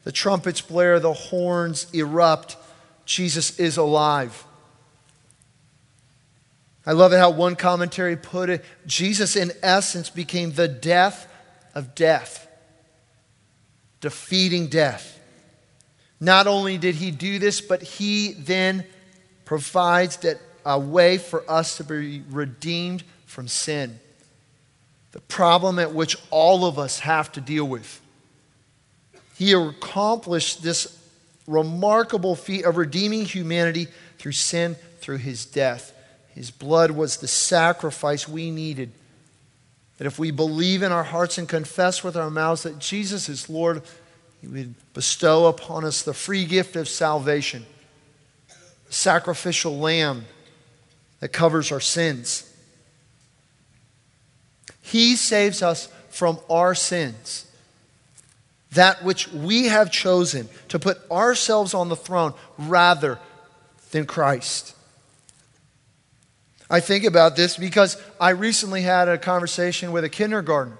The 0.03 0.11
trumpets 0.11 0.59
blare, 0.59 0.99
the 0.99 1.13
horns 1.13 1.87
erupt. 1.93 2.57
Jesus 3.05 3.57
is 3.59 3.77
alive. 3.77 4.43
I 6.85 6.91
love 6.91 7.13
it 7.13 7.17
how 7.17 7.29
one 7.29 7.55
commentary 7.55 8.17
put 8.17 8.49
it 8.49 8.65
Jesus, 8.85 9.37
in 9.37 9.53
essence, 9.63 10.09
became 10.09 10.51
the 10.51 10.67
death 10.67 11.31
of 11.73 11.95
death, 11.95 12.45
defeating 14.01 14.67
death. 14.67 15.17
Not 16.19 16.47
only 16.47 16.77
did 16.77 16.95
he 16.95 17.11
do 17.11 17.39
this, 17.39 17.61
but 17.61 17.81
he 17.81 18.33
then 18.33 18.83
provides 19.45 20.17
that 20.17 20.41
a 20.65 20.77
way 20.77 21.17
for 21.19 21.49
us 21.49 21.77
to 21.77 21.85
be 21.85 22.23
redeemed 22.29 23.03
from 23.25 23.47
sin. 23.47 23.97
The 25.11 25.21
problem 25.21 25.79
at 25.79 25.93
which 25.93 26.17
all 26.29 26.65
of 26.65 26.79
us 26.79 26.99
have 26.99 27.31
to 27.33 27.41
deal 27.41 27.65
with. 27.65 28.01
He 29.37 29.53
accomplished 29.53 30.63
this 30.63 30.97
remarkable 31.47 32.35
feat 32.35 32.63
of 32.63 32.77
redeeming 32.77 33.25
humanity 33.25 33.87
through 34.17 34.31
sin, 34.33 34.75
through 34.99 35.17
his 35.17 35.45
death. 35.45 35.93
His 36.33 36.51
blood 36.51 36.91
was 36.91 37.17
the 37.17 37.27
sacrifice 37.27 38.27
we 38.27 38.51
needed. 38.51 38.91
That 39.97 40.07
if 40.07 40.17
we 40.17 40.31
believe 40.31 40.81
in 40.81 40.91
our 40.91 41.03
hearts 41.03 41.37
and 41.37 41.47
confess 41.47 42.03
with 42.03 42.15
our 42.15 42.29
mouths 42.29 42.63
that 42.63 42.79
Jesus 42.79 43.27
is 43.29 43.49
Lord, 43.49 43.83
he 44.39 44.47
would 44.47 44.75
bestow 44.93 45.47
upon 45.47 45.85
us 45.85 46.01
the 46.01 46.13
free 46.13 46.45
gift 46.45 46.75
of 46.75 46.87
salvation, 46.87 47.65
sacrificial 48.89 49.77
lamb 49.77 50.25
that 51.19 51.29
covers 51.29 51.71
our 51.71 51.79
sins. 51.79 52.50
He 54.81 55.15
saves 55.15 55.61
us 55.61 55.87
from 56.09 56.39
our 56.49 56.75
sins 56.75 57.45
that 58.73 59.03
which 59.03 59.27
we 59.29 59.65
have 59.65 59.91
chosen 59.91 60.47
to 60.69 60.79
put 60.79 60.99
ourselves 61.11 61.73
on 61.73 61.89
the 61.89 61.95
throne 61.95 62.33
rather 62.57 63.19
than 63.91 64.05
Christ. 64.05 64.75
I 66.69 66.79
think 66.79 67.03
about 67.03 67.35
this 67.35 67.57
because 67.57 68.01
I 68.19 68.29
recently 68.29 68.81
had 68.81 69.09
a 69.09 69.17
conversation 69.17 69.91
with 69.91 70.05
a 70.05 70.09
kindergartner. 70.09 70.77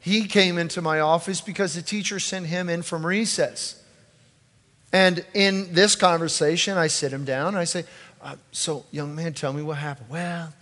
He 0.00 0.26
came 0.26 0.58
into 0.58 0.82
my 0.82 1.00
office 1.00 1.40
because 1.40 1.74
the 1.74 1.82
teacher 1.82 2.18
sent 2.18 2.46
him 2.46 2.68
in 2.68 2.82
from 2.82 3.06
recess. 3.06 3.80
And 4.92 5.24
in 5.34 5.72
this 5.72 5.96
conversation, 5.96 6.76
I 6.76 6.88
sit 6.88 7.12
him 7.12 7.24
down. 7.24 7.54
I 7.54 7.64
say, 7.64 7.84
uh, 8.22 8.36
So, 8.50 8.84
young 8.90 9.14
man, 9.14 9.34
tell 9.34 9.52
me 9.52 9.62
what 9.62 9.78
happened. 9.78 10.10
Well, 10.10 10.52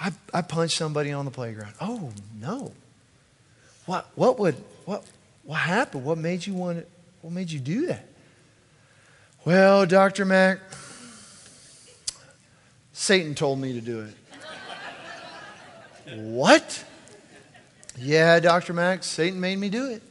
I, 0.00 0.12
I 0.32 0.42
punched 0.42 0.76
somebody 0.76 1.12
on 1.12 1.24
the 1.24 1.30
playground. 1.30 1.74
Oh, 1.80 2.12
no. 2.40 2.72
What, 3.86 4.06
what 4.14 4.38
would, 4.38 4.54
what, 4.84 5.04
what 5.44 5.56
happened? 5.56 6.04
What 6.04 6.18
made 6.18 6.46
you 6.46 6.54
want 6.54 6.78
it? 6.78 6.88
What 7.22 7.32
made 7.32 7.50
you 7.50 7.58
do 7.58 7.86
that? 7.86 8.06
Well, 9.44 9.86
Dr. 9.86 10.24
Mack, 10.24 10.60
Satan 12.92 13.34
told 13.34 13.58
me 13.58 13.72
to 13.72 13.80
do 13.80 14.00
it. 14.00 14.14
what? 16.18 16.84
Yeah, 17.98 18.38
Dr. 18.40 18.72
Mack, 18.74 19.02
Satan 19.02 19.40
made 19.40 19.58
me 19.58 19.68
do 19.68 19.90
it. 19.90 20.02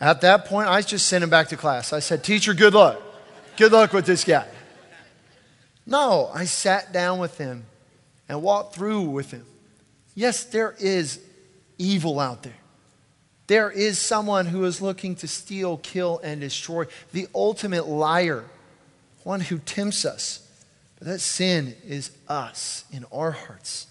At 0.00 0.22
that 0.22 0.46
point, 0.46 0.68
I 0.68 0.80
just 0.80 1.06
sent 1.06 1.22
him 1.22 1.30
back 1.30 1.48
to 1.48 1.56
class. 1.56 1.92
I 1.92 1.98
said, 1.98 2.24
Teacher, 2.24 2.54
good 2.54 2.72
luck. 2.72 3.00
Good 3.56 3.72
luck 3.72 3.92
with 3.92 4.06
this 4.06 4.24
guy. 4.24 4.46
No, 5.86 6.30
I 6.32 6.46
sat 6.46 6.92
down 6.92 7.18
with 7.18 7.36
him 7.36 7.66
and 8.30 8.40
walk 8.42 8.72
through 8.72 9.02
with 9.02 9.32
him. 9.32 9.44
Yes, 10.14 10.44
there 10.44 10.76
is 10.78 11.18
evil 11.78 12.20
out 12.20 12.44
there. 12.44 12.54
There 13.48 13.72
is 13.72 13.98
someone 13.98 14.46
who 14.46 14.64
is 14.64 14.80
looking 14.80 15.16
to 15.16 15.26
steal, 15.26 15.78
kill, 15.78 16.20
and 16.22 16.40
destroy. 16.40 16.86
The 17.12 17.26
ultimate 17.34 17.88
liar, 17.88 18.44
one 19.24 19.40
who 19.40 19.58
tempts 19.58 20.04
us. 20.04 20.46
But 20.96 21.08
that 21.08 21.18
sin 21.18 21.74
is 21.84 22.12
us 22.28 22.84
in 22.92 23.04
our 23.10 23.32
hearts. 23.32 23.88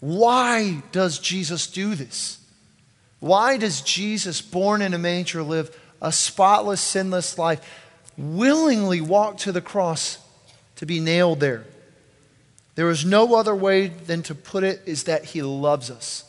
Why 0.00 0.82
does 0.90 1.20
Jesus 1.20 1.68
do 1.68 1.94
this? 1.94 2.40
Why 3.20 3.56
does 3.56 3.82
Jesus, 3.82 4.42
born 4.42 4.82
in 4.82 4.94
a 4.94 4.98
manger, 4.98 5.44
live 5.44 5.78
a 6.02 6.10
spotless, 6.10 6.80
sinless 6.80 7.38
life, 7.38 7.60
willingly 8.16 9.00
walk 9.00 9.36
to 9.38 9.52
the 9.52 9.60
cross 9.60 10.18
to 10.74 10.86
be 10.86 10.98
nailed 10.98 11.38
there? 11.38 11.64
There 12.78 12.90
is 12.90 13.04
no 13.04 13.34
other 13.34 13.56
way 13.56 13.88
than 13.88 14.22
to 14.22 14.36
put 14.36 14.62
it 14.62 14.82
is 14.86 15.02
that 15.02 15.24
he 15.24 15.42
loves 15.42 15.90
us. 15.90 16.22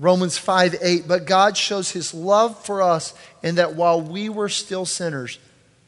Romans 0.00 0.38
5 0.38 0.74
8. 0.82 1.06
But 1.06 1.24
God 1.24 1.56
shows 1.56 1.92
his 1.92 2.12
love 2.12 2.64
for 2.64 2.82
us 2.82 3.14
in 3.44 3.54
that 3.54 3.76
while 3.76 4.00
we 4.00 4.28
were 4.28 4.48
still 4.48 4.84
sinners, 4.84 5.38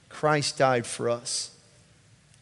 Christ 0.09 0.59
died 0.59 0.87
for 0.87 1.11
us, 1.11 1.51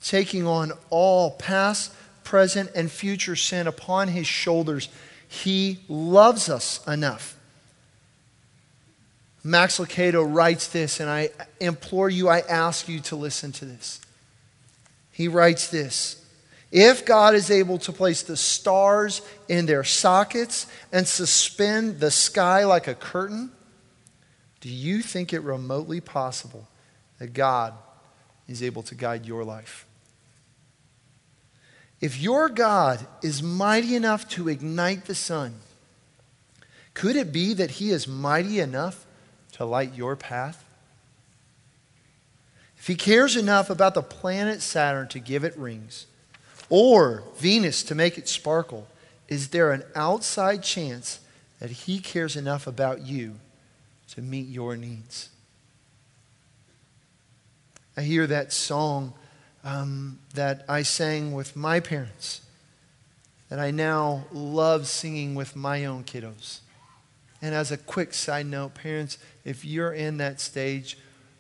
taking 0.05 0.47
on 0.47 0.73
all 0.91 1.31
past, 1.31 1.95
present, 2.23 2.71
and 2.75 2.91
future 2.91 3.35
sin 3.35 3.67
upon 3.67 4.09
his 4.09 4.27
shoulders. 4.27 4.91
He 5.27 5.79
loves 5.89 6.51
us 6.51 6.87
enough. 6.87 7.35
Max 9.43 9.79
Lucado 9.79 10.23
writes 10.23 10.69
this, 10.69 11.01
and 11.01 11.09
I 11.09 11.31
implore 11.61 12.11
you, 12.11 12.29
I 12.29 12.41
ask 12.41 12.91
you 12.91 13.01
to 13.01 13.17
listen 13.17 13.53
to 13.53 13.65
this. 13.65 14.03
He 15.13 15.29
writes 15.29 15.69
this 15.69 16.25
if 16.73 17.05
God 17.07 17.35
is 17.35 17.51
able 17.51 17.79
to 17.79 17.93
place 17.93 18.23
the 18.23 18.37
stars 18.37 19.23
in 19.49 19.67
their 19.67 19.85
sockets 19.85 20.67
and 20.93 21.07
suspend 21.07 22.01
the 22.01 22.11
sky 22.11 22.65
like 22.65 22.89
a 22.89 22.95
curtain, 22.95 23.53
do 24.61 24.69
you 24.69 25.01
think 25.01 25.33
it 25.33 25.41
remotely 25.41 26.01
possible 26.01 26.67
that 27.19 27.33
God 27.33 27.75
is 28.49 28.63
able 28.63 28.83
to 28.85 28.95
guide 28.95 29.27
your 29.27 29.45
life? 29.45 29.87
If 32.01 32.21
your 32.21 32.49
God 32.49 33.07
is 33.23 33.43
mighty 33.43 33.95
enough 33.95 34.29
to 34.31 34.49
ignite 34.49 35.07
the 35.07 35.15
sun, 35.15 35.55
could 36.95 37.17
it 37.17 37.33
be 37.33 37.55
that 37.55 37.73
he 37.73 37.91
is 37.91 38.09
mighty 38.09 38.59
enough 38.59 39.07
to 39.53 39.65
light 39.65 39.95
your 39.95 40.17
path? 40.17 40.65
If 42.77 42.87
he 42.87 42.95
cares 42.95 43.37
enough 43.37 43.71
about 43.71 43.95
the 43.95 44.03
planet 44.03 44.63
Saturn 44.63 45.09
to 45.09 45.19
give 45.19 45.45
it 45.45 45.57
rings, 45.57 46.07
or 46.69 47.23
Venus 47.37 47.83
to 47.85 47.95
make 47.95 48.19
it 48.19 48.29
sparkle, 48.29 48.87
is 49.29 49.49
there 49.49 49.73
an 49.73 49.85
outside 49.95 50.63
chance 50.63 51.21
that 51.61 51.71
He 51.71 51.99
cares 51.99 52.37
enough 52.37 52.67
about 52.67 53.03
you 53.03 53.37
to 54.11 54.23
meet 54.23 54.49
your 54.49 54.77
needs? 54.77 55.31
I 57.97 58.03
hear 58.03 58.27
that 58.27 58.53
song 58.53 59.15
um, 59.65 60.19
that 60.35 60.65
I 60.69 60.83
sang 60.83 61.33
with 61.33 61.57
my 61.57 61.81
parents, 61.81 62.43
that 63.49 63.59
I 63.59 63.71
now 63.71 64.27
love 64.33 64.87
singing 64.87 65.35
with 65.35 65.57
my 65.57 65.85
own 65.87 66.05
kiddos. 66.05 66.61
And 67.43 67.55
as 67.55 67.73
a 67.73 67.77
quick 67.77 68.15
side 68.15 68.47
note, 68.47 68.75
parents, 68.75 69.19
if 69.45 69.65
you're 69.65 69.93
in 69.93 70.19
that 70.19 70.41
stage 70.41 70.99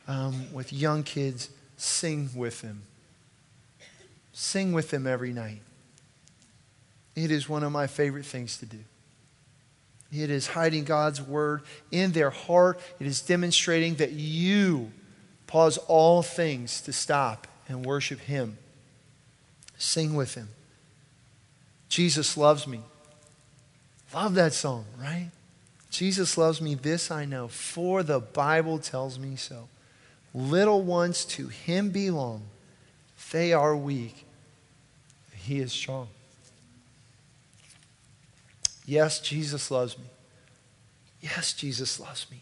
um, 0.08 0.52
with 0.52 0.72
young 0.72 1.02
kids, 1.02 1.50
sing 1.76 2.30
with 2.34 2.62
them. 2.62 2.82
Sing 4.38 4.74
with 4.74 4.90
them 4.90 5.06
every 5.06 5.32
night. 5.32 5.62
It 7.14 7.30
is 7.30 7.48
one 7.48 7.62
of 7.62 7.72
my 7.72 7.86
favorite 7.86 8.26
things 8.26 8.58
to 8.58 8.66
do. 8.66 8.80
It 10.12 10.28
is 10.28 10.48
hiding 10.48 10.84
God's 10.84 11.22
word 11.22 11.62
in 11.90 12.12
their 12.12 12.28
heart. 12.28 12.78
It 13.00 13.06
is 13.06 13.22
demonstrating 13.22 13.94
that 13.94 14.12
you 14.12 14.92
pause 15.46 15.78
all 15.88 16.22
things 16.22 16.82
to 16.82 16.92
stop 16.92 17.46
and 17.66 17.86
worship 17.86 18.20
Him. 18.20 18.58
Sing 19.78 20.14
with 20.14 20.34
Him. 20.34 20.50
Jesus 21.88 22.36
loves 22.36 22.66
me. 22.66 22.82
Love 24.12 24.34
that 24.34 24.52
song, 24.52 24.84
right? 25.00 25.30
Jesus 25.88 26.36
loves 26.36 26.60
me, 26.60 26.74
this 26.74 27.10
I 27.10 27.24
know, 27.24 27.48
for 27.48 28.02
the 28.02 28.20
Bible 28.20 28.80
tells 28.80 29.18
me 29.18 29.36
so. 29.36 29.70
Little 30.34 30.82
ones 30.82 31.24
to 31.24 31.48
Him 31.48 31.88
belong, 31.88 32.42
they 33.32 33.54
are 33.54 33.74
weak, 33.74 34.25
he 35.46 35.60
is 35.60 35.72
strong. 35.72 36.08
Yes, 38.84 39.20
Jesus 39.20 39.70
loves 39.70 39.96
me. 39.96 40.04
Yes, 41.20 41.52
Jesus 41.52 41.98
loves 41.98 42.26
me. 42.30 42.40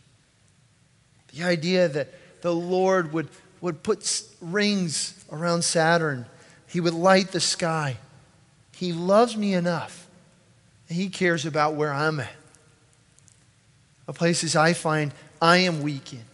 The 1.34 1.44
idea 1.44 1.88
that 1.88 2.08
the 2.42 2.54
Lord 2.54 3.12
would, 3.12 3.28
would 3.60 3.82
put 3.82 4.22
rings 4.40 5.24
around 5.30 5.62
Saturn, 5.62 6.26
He 6.66 6.80
would 6.80 6.94
light 6.94 7.32
the 7.32 7.40
sky. 7.40 7.96
He 8.74 8.92
loves 8.92 9.36
me 9.36 9.54
enough. 9.54 10.06
He 10.88 11.08
cares 11.08 11.46
about 11.46 11.74
where 11.74 11.92
I'm 11.92 12.20
at. 12.20 12.32
The 14.06 14.12
places 14.12 14.56
I 14.56 14.72
find 14.72 15.12
I 15.40 15.58
am 15.58 15.82
weak 15.82 16.12
in. 16.12 16.24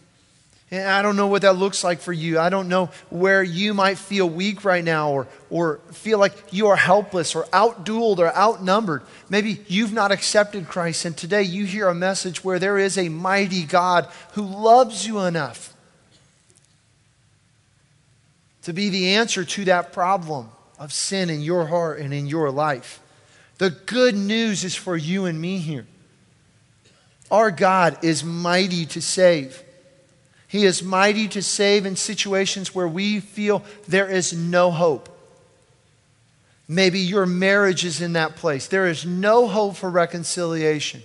And 0.71 0.87
I 0.87 1.01
don't 1.01 1.17
know 1.17 1.27
what 1.27 1.41
that 1.41 1.57
looks 1.57 1.83
like 1.83 1.99
for 1.99 2.13
you. 2.13 2.39
I 2.39 2.49
don't 2.49 2.69
know 2.69 2.89
where 3.09 3.43
you 3.43 3.73
might 3.73 3.97
feel 3.97 4.29
weak 4.29 4.63
right 4.63 4.83
now 4.83 5.11
or, 5.11 5.27
or 5.49 5.79
feel 5.91 6.17
like 6.17 6.33
you 6.51 6.67
are 6.67 6.77
helpless 6.77 7.35
or 7.35 7.43
outdueled 7.51 8.19
or 8.19 8.33
outnumbered. 8.33 9.03
Maybe 9.29 9.59
you've 9.67 9.91
not 9.91 10.13
accepted 10.13 10.69
Christ, 10.69 11.03
and 11.03 11.15
today 11.15 11.43
you 11.43 11.65
hear 11.65 11.89
a 11.89 11.93
message 11.93 12.41
where 12.41 12.57
there 12.57 12.77
is 12.77 12.97
a 12.97 13.09
mighty 13.09 13.65
God 13.65 14.07
who 14.31 14.43
loves 14.43 15.05
you 15.05 15.19
enough 15.19 15.73
to 18.61 18.71
be 18.71 18.87
the 18.87 19.15
answer 19.15 19.43
to 19.43 19.65
that 19.65 19.91
problem 19.91 20.49
of 20.79 20.93
sin 20.93 21.29
in 21.29 21.41
your 21.41 21.65
heart 21.65 21.99
and 21.99 22.13
in 22.13 22.27
your 22.27 22.49
life. 22.49 23.01
The 23.57 23.71
good 23.71 24.15
news 24.15 24.63
is 24.63 24.75
for 24.75 24.95
you 24.95 25.25
and 25.25 25.39
me 25.39 25.57
here. 25.57 25.85
Our 27.29 27.51
God 27.51 28.03
is 28.03 28.23
mighty 28.23 28.85
to 28.87 29.01
save. 29.01 29.63
He 30.51 30.65
is 30.65 30.83
mighty 30.83 31.29
to 31.29 31.41
save 31.41 31.85
in 31.85 31.95
situations 31.95 32.75
where 32.75 32.87
we 32.87 33.21
feel 33.21 33.63
there 33.87 34.09
is 34.09 34.33
no 34.33 34.69
hope. 34.69 35.07
Maybe 36.67 36.99
your 36.99 37.25
marriage 37.25 37.85
is 37.85 38.01
in 38.01 38.13
that 38.13 38.35
place. 38.35 38.67
There 38.67 38.87
is 38.87 39.05
no 39.05 39.47
hope 39.47 39.77
for 39.77 39.89
reconciliation. 39.89 41.03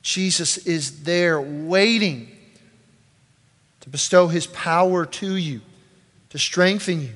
Jesus 0.00 0.56
is 0.56 1.02
there 1.02 1.38
waiting 1.38 2.34
to 3.80 3.90
bestow 3.90 4.28
his 4.28 4.46
power 4.46 5.04
to 5.04 5.36
you, 5.36 5.60
to 6.30 6.38
strengthen 6.38 7.02
you. 7.02 7.12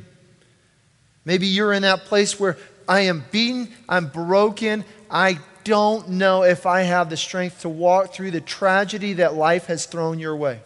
Maybe 1.24 1.46
you're 1.46 1.72
in 1.72 1.80
that 1.82 2.04
place 2.04 2.38
where 2.38 2.58
I 2.86 3.00
am 3.00 3.24
beaten, 3.30 3.72
I'm 3.88 4.08
broken, 4.08 4.84
I 5.10 5.38
don't 5.64 6.10
know 6.10 6.44
if 6.44 6.66
I 6.66 6.82
have 6.82 7.10
the 7.10 7.16
strength 7.16 7.62
to 7.62 7.68
walk 7.68 8.12
through 8.12 8.30
the 8.30 8.40
tragedy 8.40 9.14
that 9.14 9.34
life 9.34 9.66
has 9.66 9.86
thrown 9.86 10.18
your 10.18 10.36
way. 10.36 10.60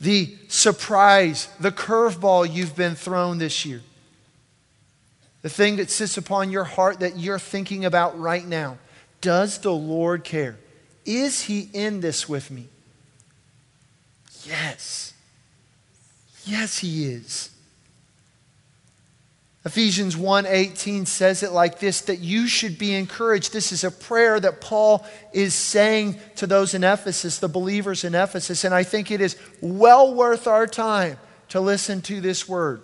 The 0.00 0.34
surprise, 0.48 1.48
the 1.60 1.70
curveball 1.70 2.52
you've 2.52 2.74
been 2.74 2.96
thrown 2.96 3.38
this 3.38 3.64
year. 3.64 3.82
The 5.42 5.48
thing 5.48 5.76
that 5.76 5.90
sits 5.90 6.16
upon 6.16 6.50
your 6.50 6.64
heart 6.64 7.00
that 7.00 7.18
you're 7.18 7.38
thinking 7.38 7.84
about 7.84 8.18
right 8.18 8.44
now. 8.44 8.78
Does 9.20 9.58
the 9.58 9.72
Lord 9.72 10.24
care? 10.24 10.56
Is 11.04 11.42
He 11.42 11.68
in 11.72 12.00
this 12.00 12.28
with 12.28 12.50
me? 12.50 12.66
Yes. 14.44 15.14
Yes, 16.44 16.78
He 16.78 17.06
is. 17.06 17.51
Ephesians 19.64 20.16
1:18 20.16 21.06
says 21.06 21.44
it 21.44 21.52
like 21.52 21.78
this 21.78 22.00
that 22.02 22.18
you 22.18 22.48
should 22.48 22.78
be 22.78 22.94
encouraged. 22.94 23.52
This 23.52 23.70
is 23.70 23.84
a 23.84 23.92
prayer 23.92 24.40
that 24.40 24.60
Paul 24.60 25.06
is 25.32 25.54
saying 25.54 26.18
to 26.36 26.48
those 26.48 26.74
in 26.74 26.82
Ephesus, 26.82 27.38
the 27.38 27.48
believers 27.48 28.02
in 28.02 28.14
Ephesus, 28.14 28.64
and 28.64 28.74
I 28.74 28.82
think 28.82 29.10
it 29.10 29.20
is 29.20 29.36
well 29.60 30.12
worth 30.12 30.48
our 30.48 30.66
time 30.66 31.16
to 31.50 31.60
listen 31.60 32.02
to 32.02 32.20
this 32.20 32.48
word. 32.48 32.82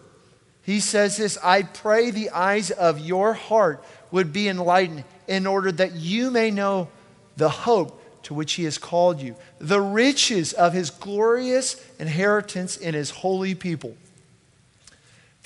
He 0.63 0.79
says 0.79 1.17
this, 1.17 1.37
I 1.43 1.63
pray 1.63 2.11
the 2.11 2.31
eyes 2.31 2.71
of 2.71 3.01
your 3.01 3.33
heart 3.33 3.83
would 4.13 4.33
be 4.33 4.49
enlightened 4.49 5.05
in 5.27 5.47
order 5.47 5.73
that 5.73 5.95
you 5.95 6.31
may 6.31 6.51
know 6.51 6.89
the 7.37 7.49
hope 7.49 8.01
to 8.25 8.35
which 8.35 8.53
he 8.53 8.65
has 8.65 8.79
called 8.79 9.21
you, 9.21 9.35
the 9.59 9.81
riches 9.81 10.53
of 10.53 10.75
his 10.75 10.91
glorious 10.91 11.83
inheritance 11.99 12.77
in 12.77 12.95
his 12.95 13.11
holy 13.11 13.55
people 13.55 13.97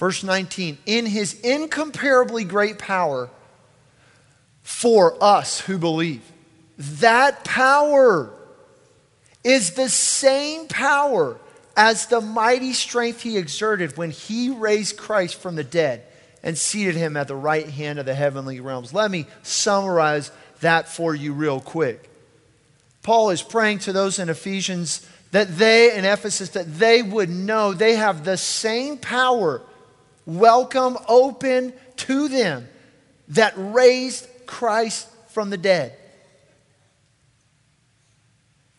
Verse 0.02 0.24
19, 0.24 0.78
in 0.84 1.06
his 1.06 1.38
incomparably 1.42 2.42
great 2.42 2.76
power 2.76 3.30
for 4.64 5.16
us 5.22 5.60
who 5.60 5.78
believe. 5.78 6.22
That 6.76 7.44
power 7.44 8.34
is 9.44 9.74
the 9.74 9.88
same 9.88 10.66
power 10.66 11.38
as 11.76 12.06
the 12.06 12.20
mighty 12.20 12.72
strength 12.72 13.22
he 13.22 13.38
exerted 13.38 13.96
when 13.96 14.10
he 14.10 14.50
raised 14.50 14.96
Christ 14.96 15.36
from 15.36 15.54
the 15.54 15.62
dead 15.62 16.02
and 16.42 16.58
seated 16.58 16.96
him 16.96 17.16
at 17.16 17.28
the 17.28 17.36
right 17.36 17.68
hand 17.68 18.00
of 18.00 18.04
the 18.04 18.16
heavenly 18.16 18.58
realms. 18.58 18.92
Let 18.92 19.08
me 19.08 19.26
summarize 19.44 20.32
that 20.62 20.88
for 20.88 21.14
you 21.14 21.32
real 21.32 21.60
quick. 21.60 22.10
Paul 23.04 23.30
is 23.30 23.40
praying 23.40 23.78
to 23.78 23.92
those 23.92 24.18
in 24.18 24.30
Ephesians 24.30 25.08
that 25.30 25.56
they, 25.58 25.96
in 25.96 26.04
Ephesus, 26.04 26.48
that 26.48 26.76
they 26.76 27.02
would 27.02 27.30
know 27.30 27.72
they 27.72 27.94
have 27.94 28.24
the 28.24 28.36
same 28.36 28.96
power 28.96 29.62
welcome, 30.26 30.96
open 31.08 31.72
to 31.96 32.28
them 32.28 32.68
that 33.28 33.54
raised 33.56 34.28
Christ 34.46 35.08
from 35.28 35.50
the 35.50 35.56
dead. 35.56 35.96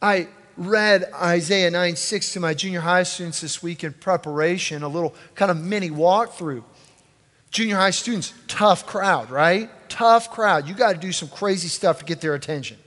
I 0.01 0.27
read 0.57 1.05
Isaiah 1.15 1.71
9 1.71 1.95
6 1.95 2.33
to 2.33 2.39
my 2.39 2.53
junior 2.53 2.81
high 2.81 3.03
students 3.03 3.41
this 3.41 3.63
week 3.63 3.83
in 3.83 3.93
preparation, 3.93 4.83
a 4.83 4.87
little 4.87 5.15
kind 5.35 5.49
of 5.49 5.57
mini 5.57 5.89
walkthrough. 5.89 6.63
Junior 7.49 7.75
high 7.75 7.91
students, 7.91 8.33
tough 8.47 8.85
crowd, 8.85 9.29
right? 9.29 9.69
Tough 9.87 10.31
crowd. 10.31 10.67
You 10.67 10.73
got 10.73 10.93
to 10.93 10.99
do 10.99 11.11
some 11.11 11.29
crazy 11.29 11.67
stuff 11.67 11.99
to 11.99 12.05
get 12.05 12.19
their 12.19 12.33
attention. 12.33 12.77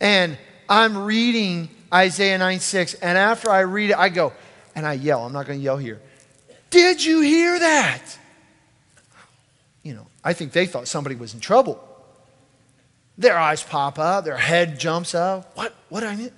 And 0.00 0.36
I'm 0.68 0.98
reading 1.04 1.68
Isaiah 1.92 2.38
9 2.38 2.60
6, 2.60 2.94
and 2.94 3.16
after 3.18 3.50
I 3.50 3.60
read 3.60 3.90
it, 3.90 3.96
I 3.96 4.08
go, 4.08 4.32
and 4.74 4.86
I 4.86 4.92
yell. 4.94 5.24
I'm 5.24 5.32
not 5.32 5.46
going 5.46 5.58
to 5.58 5.64
yell 5.64 5.78
here. 5.78 6.00
Did 6.70 7.04
you 7.04 7.20
hear 7.20 7.58
that? 7.58 8.18
You 9.82 9.94
know, 9.94 10.06
I 10.22 10.32
think 10.32 10.52
they 10.52 10.66
thought 10.66 10.88
somebody 10.88 11.16
was 11.16 11.34
in 11.34 11.40
trouble. 11.40 11.82
Their 13.16 13.36
eyes 13.38 13.62
pop 13.62 13.98
up, 13.98 14.24
their 14.24 14.36
head 14.36 14.78
jumps 14.78 15.14
up. 15.14 15.56
What? 15.56 15.74
What 15.88 16.04
I 16.04 16.14
miss? 16.14 16.30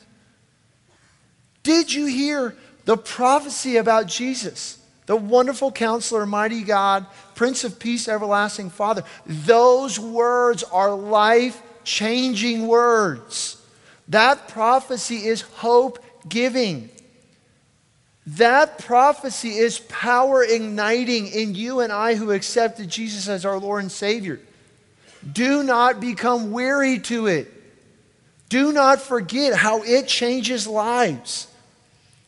Did 1.63 1.93
you 1.93 2.07
hear 2.07 2.57
the 2.85 2.97
prophecy 2.97 3.77
about 3.77 4.07
Jesus? 4.07 4.79
The 5.07 5.17
wonderful 5.17 5.73
counselor, 5.73 6.25
mighty 6.25 6.63
God, 6.63 7.05
Prince 7.35 7.65
of 7.65 7.79
Peace, 7.79 8.09
everlasting 8.09 8.71
Father. 8.71 9.03
Those 9.27 9.99
words 9.99 10.63
are 10.63 10.95
life 10.95 11.61
changing 11.85 12.67
words. 12.67 13.61
That 14.09 14.49
prophecy 14.49 15.27
is 15.27 15.43
hope 15.43 15.99
giving. 16.29 16.91
That 18.27 18.79
prophecy 18.79 19.51
is 19.51 19.79
power 19.79 20.45
igniting 20.45 21.27
in 21.29 21.55
you 21.55 21.81
and 21.81 21.93
I 21.93 22.15
who 22.15 22.31
accepted 22.31 22.89
Jesus 22.89 23.29
as 23.29 23.45
our 23.45 23.59
Lord 23.59 23.83
and 23.83 23.93
Savior. 23.93 24.41
Do 25.31 25.63
not 25.63 26.01
become 26.01 26.51
weary 26.53 26.99
to 27.01 27.27
it. 27.27 27.53
Do 28.49 28.73
not 28.73 29.01
forget 29.01 29.55
how 29.55 29.83
it 29.83 30.07
changes 30.07 30.67
lives. 30.67 31.47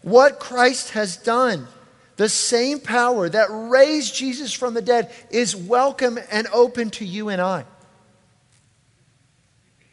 What 0.03 0.39
Christ 0.39 0.91
has 0.91 1.17
done, 1.17 1.67
the 2.17 2.29
same 2.29 2.81
power 2.81 3.29
that 3.29 3.49
raised 3.51 4.15
Jesus 4.15 4.53
from 4.53 4.75
the 4.75 4.83
dead, 4.83 5.11
is 5.31 5.55
welcome 5.55 6.19
and 6.31 6.47
open 6.53 6.91
to 6.91 7.05
you 7.05 7.29
and 7.29 7.41
I. 7.41 7.65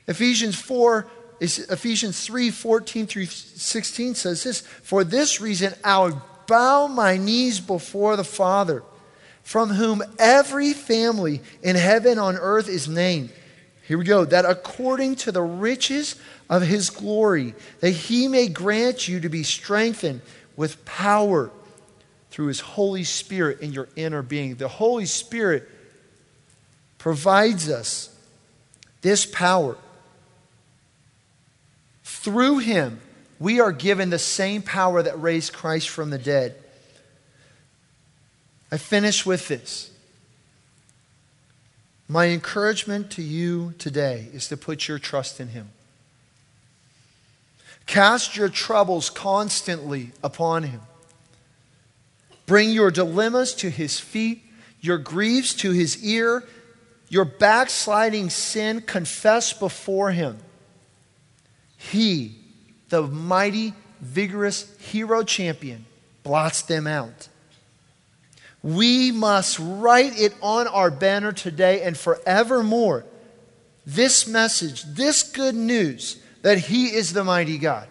Ephesians 0.07 0.55
4 0.55 1.07
Ephesians 1.41 2.25
3 2.25 2.51
14 2.51 3.07
through 3.07 3.25
16 3.25 4.15
says 4.15 4.43
this 4.43 4.61
For 4.61 5.03
this 5.03 5.39
reason, 5.39 5.73
I 5.83 5.99
would 6.03 6.17
bow 6.47 6.87
my 6.87 7.17
knees 7.17 7.59
before 7.59 8.15
the 8.15 8.23
Father, 8.23 8.83
from 9.43 9.69
whom 9.69 10.03
every 10.17 10.73
family 10.73 11.41
in 11.61 11.75
heaven 11.75 12.19
on 12.19 12.35
earth 12.35 12.67
is 12.67 12.87
named. 12.87 13.31
Here 13.87 13.97
we 13.97 14.05
go. 14.05 14.25
That 14.25 14.45
according 14.45 15.15
to 15.17 15.31
the 15.31 15.41
riches 15.41 16.15
of 16.49 16.61
his 16.61 16.89
glory, 16.89 17.55
that 17.79 17.91
he 17.91 18.27
may 18.27 18.47
grant 18.47 19.07
you 19.07 19.19
to 19.21 19.29
be 19.29 19.43
strengthened 19.43 20.21
with 20.55 20.83
power 20.85 21.51
through 22.31 22.47
his 22.47 22.59
Holy 22.59 23.03
Spirit 23.03 23.61
in 23.61 23.71
your 23.71 23.87
inner 23.95 24.21
being. 24.21 24.55
The 24.55 24.67
Holy 24.67 25.05
Spirit 25.05 25.67
provides 26.97 27.69
us 27.69 28.15
this 29.01 29.25
power 29.25 29.77
through 32.09 32.57
him, 32.57 32.99
we 33.39 33.59
are 33.59 33.71
given 33.71 34.09
the 34.09 34.19
same 34.19 34.63
power 34.63 35.01
that 35.01 35.21
raised 35.21 35.53
Christ 35.53 35.89
from 35.89 36.09
the 36.09 36.17
dead. 36.17 36.55
I 38.71 38.77
finish 38.77 39.25
with 39.25 39.47
this. 39.47 39.91
My 42.07 42.27
encouragement 42.29 43.11
to 43.11 43.21
you 43.21 43.75
today 43.77 44.27
is 44.33 44.47
to 44.49 44.57
put 44.57 44.87
your 44.87 44.97
trust 44.97 45.39
in 45.39 45.49
him. 45.49 45.69
Cast 47.85 48.35
your 48.35 48.49
troubles 48.49 49.09
constantly 49.11 50.11
upon 50.23 50.63
him. 50.63 50.81
Bring 52.47 52.71
your 52.71 52.89
dilemmas 52.89 53.53
to 53.55 53.69
his 53.69 53.99
feet, 53.99 54.43
your 54.81 54.97
griefs 54.97 55.53
to 55.55 55.71
his 55.71 56.03
ear, 56.03 56.43
your 57.07 57.25
backsliding 57.25 58.31
sin 58.31 58.81
confess 58.81 59.53
before 59.53 60.11
him. 60.11 60.39
He, 61.79 62.35
the 62.89 63.01
mighty, 63.01 63.73
vigorous 64.01 64.77
hero 64.79 65.23
champion, 65.23 65.85
blots 66.23 66.61
them 66.61 66.85
out. 66.85 67.29
We 68.61 69.13
must 69.13 69.57
write 69.59 70.19
it 70.19 70.35
on 70.41 70.67
our 70.67 70.91
banner 70.91 71.31
today 71.31 71.81
and 71.81 71.97
forevermore. 71.97 73.05
This 73.85 74.27
message, 74.27 74.83
this 74.83 75.23
good 75.23 75.55
news 75.55 76.21
that 76.41 76.57
He 76.57 76.87
is 76.87 77.13
the 77.13 77.23
mighty 77.23 77.57
God. 77.57 77.87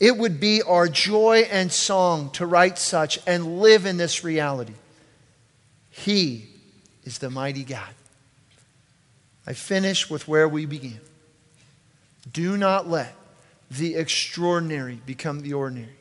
It 0.00 0.18
would 0.18 0.40
be 0.40 0.62
our 0.62 0.88
joy 0.88 1.46
and 1.48 1.70
song 1.70 2.30
to 2.32 2.44
write 2.44 2.76
such 2.76 3.20
and 3.24 3.60
live 3.60 3.86
in 3.86 3.96
this 3.96 4.24
reality. 4.24 4.74
He 5.90 6.46
is 7.04 7.18
the 7.18 7.30
mighty 7.30 7.62
God. 7.62 7.94
I 9.46 9.52
finish 9.52 10.10
with 10.10 10.26
where 10.26 10.48
we 10.48 10.66
began. 10.66 11.00
Do 12.32 12.56
not 12.56 12.88
let 12.88 13.14
the 13.70 13.96
extraordinary 13.96 15.00
become 15.06 15.40
the 15.40 15.54
ordinary. 15.54 15.96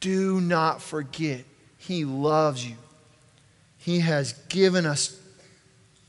Do 0.00 0.40
not 0.40 0.82
forget, 0.82 1.44
He 1.78 2.04
loves 2.04 2.66
you. 2.66 2.76
He 3.78 4.00
has 4.00 4.32
given 4.48 4.86
us 4.86 5.18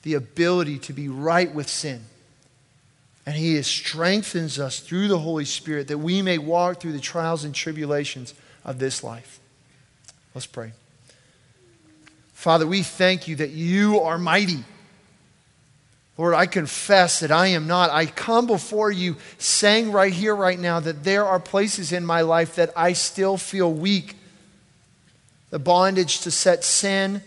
the 0.04 0.16
ability 0.16 0.80
to 0.80 0.94
be 0.94 1.10
right 1.10 1.54
with 1.54 1.70
sin. 1.70 2.04
And 3.26 3.36
He 3.36 3.62
strengthens 3.62 4.60
us 4.60 4.80
through 4.80 5.08
the 5.08 5.20
Holy 5.20 5.46
Spirit 5.46 5.88
that 5.88 5.98
we 5.98 6.22
may 6.22 6.38
walk 6.38 6.82
through 6.82 6.92
the 6.92 7.00
trials 7.00 7.44
and 7.44 7.56
tribulations 7.56 8.34
of 8.66 8.80
this 8.80 9.04
life. 9.04 9.40
Let's 10.36 10.48
pray. 10.48 10.74
Father, 12.34 12.68
we 12.68 12.84
thank 12.84 13.28
you 13.28 13.38
that 13.38 13.52
you 13.52 14.02
are 14.02 14.18
mighty. 14.18 14.66
Lord, 16.18 16.36
I 16.36 16.46
confess 16.46 17.22
that 17.22 17.32
I 17.32 17.48
am 17.48 17.66
not. 17.66 17.90
I 17.90 18.06
come 18.06 18.46
before 18.46 18.92
you 18.92 19.18
saying 19.40 19.92
right 19.92 20.14
here, 20.14 20.36
right 20.36 20.60
now, 20.60 20.80
that 20.80 21.04
there 21.04 21.26
are 21.26 21.40
places 21.40 21.92
in 21.92 22.06
my 22.06 22.22
life 22.22 22.56
that 22.56 22.72
I 22.76 22.94
still 22.94 23.36
feel 23.38 23.74
weak. 23.74 24.16
The 25.50 25.58
bondage 25.58 26.22
to 26.22 26.32
set 26.32 26.64
sin, 26.64 27.22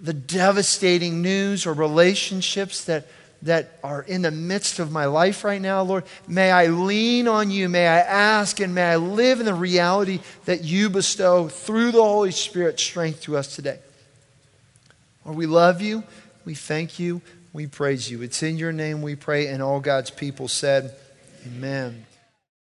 the 0.00 0.14
devastating 0.14 1.20
news 1.20 1.66
or 1.66 1.74
relationships 1.74 2.84
that, 2.86 3.06
that 3.42 3.78
are 3.84 4.02
in 4.02 4.22
the 4.22 4.30
midst 4.30 4.78
of 4.78 4.90
my 4.90 5.04
life 5.04 5.44
right 5.44 5.60
now, 5.60 5.82
Lord. 5.82 6.04
May 6.26 6.50
I 6.50 6.68
lean 6.68 7.28
on 7.28 7.50
you. 7.50 7.68
May 7.68 7.86
I 7.86 7.98
ask 8.00 8.60
and 8.60 8.74
may 8.74 8.84
I 8.84 8.96
live 8.96 9.40
in 9.40 9.46
the 9.46 9.54
reality 9.54 10.20
that 10.46 10.64
you 10.64 10.88
bestow 10.88 11.48
through 11.48 11.92
the 11.92 12.02
Holy 12.02 12.30
Spirit 12.30 12.80
strength 12.80 13.22
to 13.22 13.36
us 13.36 13.54
today. 13.54 13.78
Lord, 15.24 15.36
we 15.36 15.46
love 15.46 15.82
you. 15.82 16.02
We 16.44 16.54
thank 16.54 16.98
you. 16.98 17.22
We 17.52 17.66
praise 17.66 18.10
you. 18.10 18.22
It's 18.22 18.42
in 18.42 18.56
your 18.56 18.72
name 18.72 19.02
we 19.02 19.14
pray. 19.14 19.48
And 19.48 19.62
all 19.62 19.80
God's 19.80 20.10
people 20.10 20.48
said, 20.48 20.94
Amen. 21.46 22.06